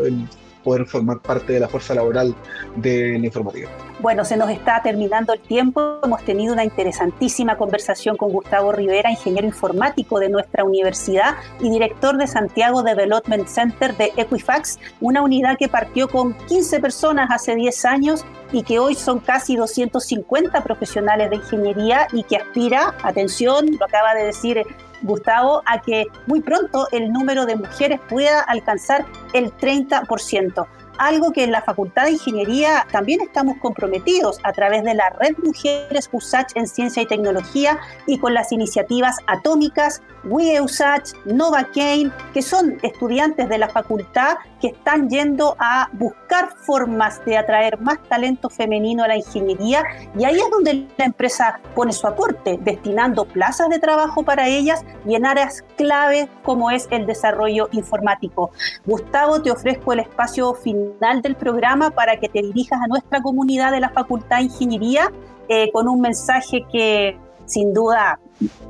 poder 0.66 0.85
formar 0.85 1.20
parte 1.20 1.52
de 1.52 1.61
la 1.61 1.68
fuerza 1.68 1.94
laboral 1.94 2.35
de 2.74 3.16
la 3.20 3.26
informática. 3.26 3.68
Bueno, 4.00 4.24
se 4.24 4.37
nos 4.37 4.50
está 4.50 4.83
terminando 4.83 5.33
el 5.33 5.40
tiempo. 5.40 6.00
Hemos 6.02 6.24
tenido 6.24 6.52
una 6.52 6.64
interesantísima 6.64 7.57
conversación 7.57 8.16
con 8.16 8.33
Gustavo 8.33 8.72
Rivera, 8.72 9.09
ingeniero 9.09 9.46
informático 9.46 10.18
de 10.18 10.29
nuestra 10.29 10.64
universidad 10.64 11.37
y 11.61 11.70
director 11.70 12.16
de 12.18 12.26
Santiago 12.26 12.83
Development 12.83 13.46
Center 13.46 13.96
de 13.96 14.12
Equifax, 14.16 14.81
una 15.00 15.22
unidad 15.22 15.57
que 15.57 15.68
partió 15.68 16.09
con 16.09 16.35
15 16.48 16.81
personas 16.81 17.31
hace 17.31 17.55
10 17.55 17.85
años 17.85 18.24
y 18.52 18.64
que 18.64 18.81
hoy 18.81 18.96
son 18.96 19.20
casi 19.20 19.55
250 19.55 20.64
profesionales 20.64 21.31
de 21.31 21.37
ingeniería 21.37 22.09
y 22.12 22.24
que 22.24 22.38
aspira, 22.38 22.96
atención, 23.05 23.66
lo 23.79 23.85
acaba 23.85 24.14
de 24.14 24.24
decir 24.24 24.62
Gustavo, 25.07 25.62
a 25.66 25.81
que 25.81 26.07
muy 26.27 26.40
pronto 26.40 26.88
el 26.92 27.12
número 27.12 27.47
de 27.47 27.57
mujeres 27.57 28.01
pueda 28.09 28.40
alcanzar 28.40 29.07
el 29.33 29.53
30% 29.57 30.66
algo 30.98 31.32
que 31.32 31.44
en 31.44 31.52
la 31.52 31.62
Facultad 31.62 32.04
de 32.04 32.12
Ingeniería 32.12 32.87
también 32.90 33.20
estamos 33.20 33.56
comprometidos 33.59 34.38
a 34.42 34.52
través 34.52 34.82
de 34.85 34.94
la 34.94 35.11
Red 35.11 35.37
Mujeres 35.42 36.09
USACH 36.12 36.52
en 36.54 36.66
Ciencia 36.66 37.02
y 37.02 37.06
Tecnología 37.06 37.78
y 38.06 38.18
con 38.18 38.35
las 38.35 38.52
iniciativas 38.52 39.16
atómicas 39.26 40.02
We 40.24 40.61
USACH, 40.61 41.12
Nova 41.24 41.68
Kane, 41.72 42.11
que 42.35 42.42
son 42.42 42.78
estudiantes 42.82 43.48
de 43.48 43.59
la 43.59 43.68
facultad 43.68 44.37
que 44.61 44.68
están 44.68 45.09
yendo 45.09 45.56
a 45.59 45.88
buscar 45.92 46.56
formas 46.64 47.24
de 47.24 47.37
atraer 47.37 47.78
más 47.80 48.02
talento 48.09 48.50
femenino 48.50 49.04
a 49.04 49.09
la 49.09 49.16
ingeniería 49.16 49.85
y 50.18 50.24
ahí 50.24 50.37
es 50.37 50.50
donde 50.50 50.88
la 50.96 51.04
empresa 51.04 51.61
pone 51.74 51.92
su 51.92 52.06
aporte, 52.06 52.59
destinando 52.61 53.24
plazas 53.26 53.68
de 53.68 53.78
trabajo 53.78 54.24
para 54.24 54.48
ellas 54.48 54.85
y 55.06 55.14
en 55.14 55.26
áreas 55.26 55.62
clave 55.76 56.28
como 56.42 56.70
es 56.70 56.88
el 56.90 57.06
desarrollo 57.06 57.68
informático. 57.72 58.50
Gustavo, 58.85 59.42
te 59.42 59.50
ofrezco 59.50 59.92
el 59.92 60.00
espacio 60.00 60.54
final 60.54 60.86
del 61.22 61.37
programa 61.37 61.90
para 61.90 62.18
que 62.18 62.29
te 62.29 62.42
dirijas 62.42 62.81
a 62.83 62.87
nuestra 62.87 63.22
comunidad 63.22 63.72
de 63.72 63.81
la 63.81 63.90
Facultad 63.90 64.38
de 64.38 64.44
Ingeniería 64.44 65.12
eh, 65.49 65.70
con 65.72 65.88
un 65.88 66.01
mensaje 66.01 66.64
que 66.70 67.18
sin 67.46 67.72
duda 67.72 68.18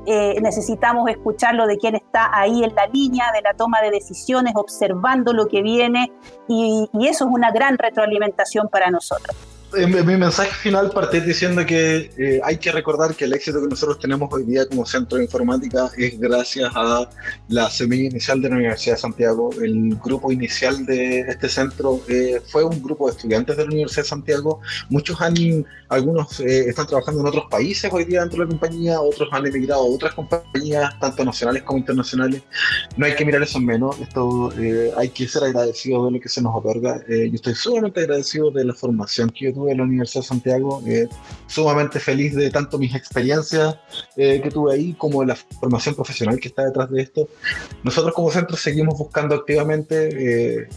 eh, 0.05 0.39
necesitamos 0.43 1.09
escucharlo 1.09 1.67
de 1.67 1.79
quien 1.79 1.95
está 1.95 2.31
ahí 2.33 2.63
en 2.63 2.75
la 2.75 2.87
línea 2.87 3.33
de 3.33 3.41
la 3.41 3.55
toma 3.55 3.81
de 3.81 3.91
decisiones, 3.91 4.53
observando 4.55 5.33
lo 5.33 5.49
que 5.49 5.63
viene 5.63 6.13
y 6.47 6.89
eso 7.07 7.25
es 7.25 7.31
una 7.31 7.51
gran 7.51 7.79
retroalimentación 7.79 8.69
para 8.69 8.91
nosotros 8.91 9.56
mi 9.85 10.17
mensaje 10.17 10.53
final 10.55 10.91
partir 10.91 11.25
diciendo 11.25 11.65
que 11.67 12.11
eh, 12.17 12.41
hay 12.43 12.57
que 12.57 12.73
recordar 12.73 13.15
que 13.15 13.27
el 13.27 13.35
éxito 13.35 13.61
que 13.61 13.69
nosotros 13.69 13.99
tenemos 13.99 14.33
hoy 14.33 14.45
día 14.45 14.67
como 14.67 14.87
centro 14.87 15.19
de 15.19 15.25
informática 15.25 15.91
es 15.99 16.19
gracias 16.19 16.73
a 16.75 17.09
la 17.49 17.69
semilla 17.69 18.05
inicial 18.05 18.41
de 18.41 18.49
la 18.49 18.57
Universidad 18.57 18.95
de 18.95 19.01
Santiago. 19.01 19.51
El 19.61 19.97
grupo 19.97 20.33
inicial 20.33 20.87
de 20.87 21.21
este 21.21 21.49
centro 21.49 22.01
eh, 22.09 22.41
fue 22.47 22.65
un 22.65 22.83
grupo 22.83 23.07
de 23.07 23.17
estudiantes 23.17 23.57
de 23.57 23.65
la 23.65 23.71
Universidad 23.71 24.05
de 24.05 24.09
Santiago. 24.09 24.61
Muchos 24.89 25.21
han, 25.21 25.35
algunos 25.91 26.41
eh, 26.41 26.69
están 26.69 26.87
trabajando 26.87 27.21
en 27.21 27.27
otros 27.27 27.45
países 27.51 27.93
hoy 27.93 28.05
día 28.05 28.21
dentro 28.21 28.39
de 28.39 28.45
la 28.47 28.51
compañía, 28.51 29.01
otros 29.01 29.29
han 29.33 29.47
emigrado 29.47 29.83
a 29.83 29.87
otras 29.87 30.15
compañías, 30.15 30.99
tanto 31.01 31.25
nacionales 31.25 31.63
como 31.65 31.79
internacionales. 31.79 32.43
No 32.97 33.05
hay 33.05 33.15
que 33.15 33.27
mirar 33.27 33.43
eso 33.43 33.59
en 33.59 33.67
menos. 33.67 33.99
Esto 34.01 34.53
hay 34.97 35.11
que 35.11 35.29
ser 35.29 35.45
agradecido 35.45 36.07
de 36.07 36.13
lo 36.13 36.21
que 36.21 36.29
se 36.31 36.41
nos 36.41 36.55
otorga. 36.55 37.05
yo 37.09 37.35
estoy 37.35 37.55
sumamente 37.55 38.01
agradecido 38.01 38.51
de 38.51 38.65
la 38.65 38.73
formación 38.73 39.29
que 39.31 39.47
yo 39.47 39.53
tuve 39.53 39.66
en 39.73 39.79
la 39.79 39.85
Universidad 39.85 40.23
de 40.23 40.29
Santiago, 40.29 40.83
eh, 40.87 41.09
sumamente 41.47 42.01
feliz 42.01 42.35
de 42.35 42.51
tanto 42.51 42.79
mis 42.79 42.95
experiencias 42.95 43.77
eh, 44.17 44.41
que 44.43 44.51
tuve 44.51 44.75
ahí 44.75 44.95
como 44.95 45.21
de 45.21 45.29
la 45.29 45.37
formación 45.37 45.95
profesional 45.95 46.39
que 46.41 46.49
está 46.49 46.65
detrás 46.65 46.91
de 46.91 47.03
esto. 47.03 47.29
Nosotros 47.83 48.15
como 48.15 48.31
centro 48.31 48.57
seguimos 48.57 48.99
buscando 48.99 49.35
activamente. 49.35 50.09
Eh, 50.65 50.69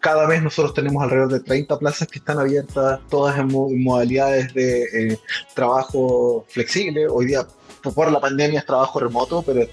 cada 0.00 0.26
vez 0.26 0.42
nosotros 0.42 0.74
tenemos 0.74 1.02
alrededor 1.02 1.32
de 1.32 1.40
30 1.40 1.78
plazas 1.78 2.08
que 2.08 2.18
están 2.18 2.38
abiertas, 2.38 3.00
todas 3.08 3.38
en, 3.38 3.48
modalidades 3.82 4.52
de 4.52 5.18
trabajo 5.54 6.44
flexible. 6.48 7.08
Hoy 7.08 7.24
día 7.26 7.46
por 7.92 8.10
la 8.10 8.20
pandemia 8.20 8.60
es 8.60 8.66
trabajo 8.66 9.00
remoto, 9.00 9.42
pero 9.42 9.66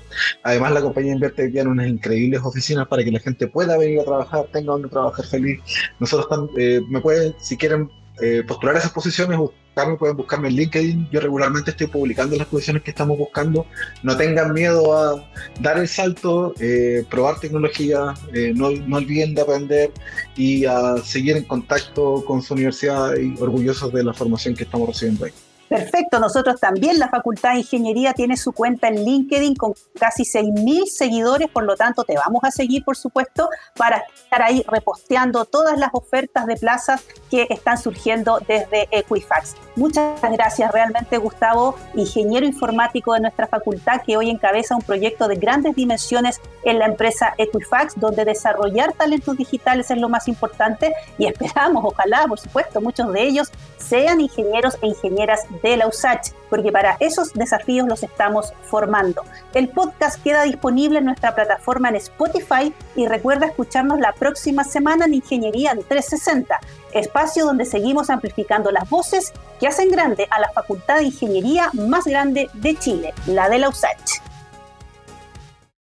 además 0.43 0.73
la 0.73 0.81
compañía 0.81 1.13
invierte 1.13 1.51
en 1.59 1.67
unas 1.67 1.87
increíbles 1.87 2.41
oficinas 2.43 2.87
para 2.87 3.03
que 3.03 3.11
la 3.11 3.19
gente 3.19 3.47
pueda 3.47 3.77
venir 3.77 4.01
a 4.01 4.03
trabajar, 4.03 4.47
tenga 4.51 4.73
donde 4.73 4.89
trabajar 4.89 5.25
feliz. 5.25 5.61
Nosotros 5.99 6.49
eh, 6.57 6.81
me 6.89 6.99
pueden, 6.99 7.35
si 7.39 7.57
quieren 7.57 7.89
eh, 8.21 8.43
postular 8.47 8.75
esas 8.75 8.91
posiciones, 8.91 9.37
buscarme, 9.37 9.97
pueden 9.97 10.15
buscarme 10.17 10.49
en 10.49 10.55
LinkedIn. 10.55 11.09
Yo 11.11 11.19
regularmente 11.19 11.71
estoy 11.71 11.87
publicando 11.87 12.35
las 12.35 12.47
posiciones 12.47 12.83
que 12.83 12.91
estamos 12.91 13.17
buscando. 13.17 13.65
No 14.03 14.15
tengan 14.15 14.53
miedo 14.53 14.93
a 14.97 15.27
dar 15.59 15.77
el 15.77 15.87
salto, 15.87 16.53
eh, 16.59 17.03
probar 17.09 17.39
tecnología, 17.39 18.13
eh, 18.33 18.53
no, 18.55 18.71
no, 18.71 18.97
olviden 18.97 19.33
de 19.33 19.41
aprender 19.41 19.91
y 20.35 20.65
a 20.65 20.97
seguir 20.97 21.37
en 21.37 21.43
contacto 21.43 22.23
con 22.25 22.41
su 22.41 22.53
universidad 22.53 23.15
y 23.17 23.35
orgullosos 23.41 23.91
de 23.91 24.03
la 24.03 24.13
formación 24.13 24.55
que 24.55 24.63
estamos 24.63 24.87
recibiendo 24.87 25.25
ahí. 25.25 25.33
Perfecto, 25.71 26.19
nosotros 26.19 26.59
también, 26.59 26.99
la 26.99 27.07
Facultad 27.07 27.53
de 27.53 27.59
Ingeniería 27.59 28.11
tiene 28.11 28.35
su 28.35 28.51
cuenta 28.51 28.89
en 28.89 29.05
LinkedIn 29.05 29.55
con 29.55 29.73
casi 29.97 30.23
6.000 30.23 30.85
seguidores, 30.87 31.47
por 31.47 31.63
lo 31.63 31.77
tanto 31.77 32.03
te 32.03 32.13
vamos 32.15 32.43
a 32.43 32.51
seguir, 32.51 32.83
por 32.83 32.97
supuesto, 32.97 33.47
para 33.77 34.03
estar 34.13 34.41
ahí 34.41 34.65
reposteando 34.67 35.45
todas 35.45 35.79
las 35.79 35.91
ofertas 35.93 36.45
de 36.45 36.57
plazas 36.57 37.01
que 37.29 37.47
están 37.49 37.77
surgiendo 37.77 38.41
desde 38.45 38.89
Equifax. 38.91 39.55
Muchas 39.77 40.21
gracias 40.21 40.73
realmente, 40.73 41.17
Gustavo, 41.17 41.77
ingeniero 41.93 42.45
informático 42.45 43.13
de 43.13 43.21
nuestra 43.21 43.47
facultad, 43.47 44.01
que 44.05 44.17
hoy 44.17 44.29
encabeza 44.29 44.75
un 44.75 44.81
proyecto 44.81 45.29
de 45.29 45.35
grandes 45.37 45.73
dimensiones 45.73 46.41
en 46.65 46.79
la 46.79 46.85
empresa 46.85 47.33
Equifax, 47.37 47.97
donde 47.97 48.25
desarrollar 48.25 48.91
talentos 48.91 49.37
digitales 49.37 49.89
es 49.89 49.97
lo 49.97 50.09
más 50.09 50.27
importante 50.27 50.93
y 51.17 51.27
esperamos, 51.27 51.85
ojalá, 51.85 52.25
por 52.27 52.41
supuesto, 52.41 52.81
muchos 52.81 53.13
de 53.13 53.23
ellos 53.23 53.49
sean 53.77 54.19
ingenieros 54.19 54.77
e 54.81 54.87
ingenieras 54.87 55.45
de 55.61 55.77
la 55.77 55.87
USACH, 55.87 56.31
porque 56.49 56.71
para 56.71 56.97
esos 56.99 57.33
desafíos 57.33 57.87
los 57.87 58.03
estamos 58.03 58.53
formando. 58.63 59.23
El 59.53 59.69
podcast 59.69 60.21
queda 60.21 60.43
disponible 60.43 60.99
en 60.99 61.05
nuestra 61.05 61.35
plataforma 61.35 61.89
en 61.89 61.95
Spotify 61.95 62.73
y 62.95 63.07
recuerda 63.07 63.47
escucharnos 63.47 63.99
la 63.99 64.13
próxima 64.13 64.63
semana 64.63 65.05
en 65.05 65.15
Ingeniería 65.15 65.71
en 65.71 65.83
360, 65.83 66.59
espacio 66.93 67.45
donde 67.45 67.65
seguimos 67.65 68.09
amplificando 68.09 68.71
las 68.71 68.89
voces 68.89 69.33
que 69.59 69.67
hacen 69.67 69.89
grande 69.89 70.27
a 70.29 70.39
la 70.39 70.49
Facultad 70.49 70.97
de 70.97 71.05
Ingeniería 71.05 71.69
más 71.73 72.05
grande 72.05 72.49
de 72.53 72.75
Chile, 72.75 73.13
la 73.27 73.49
de 73.49 73.59
la 73.59 73.69
USACH. 73.69 74.30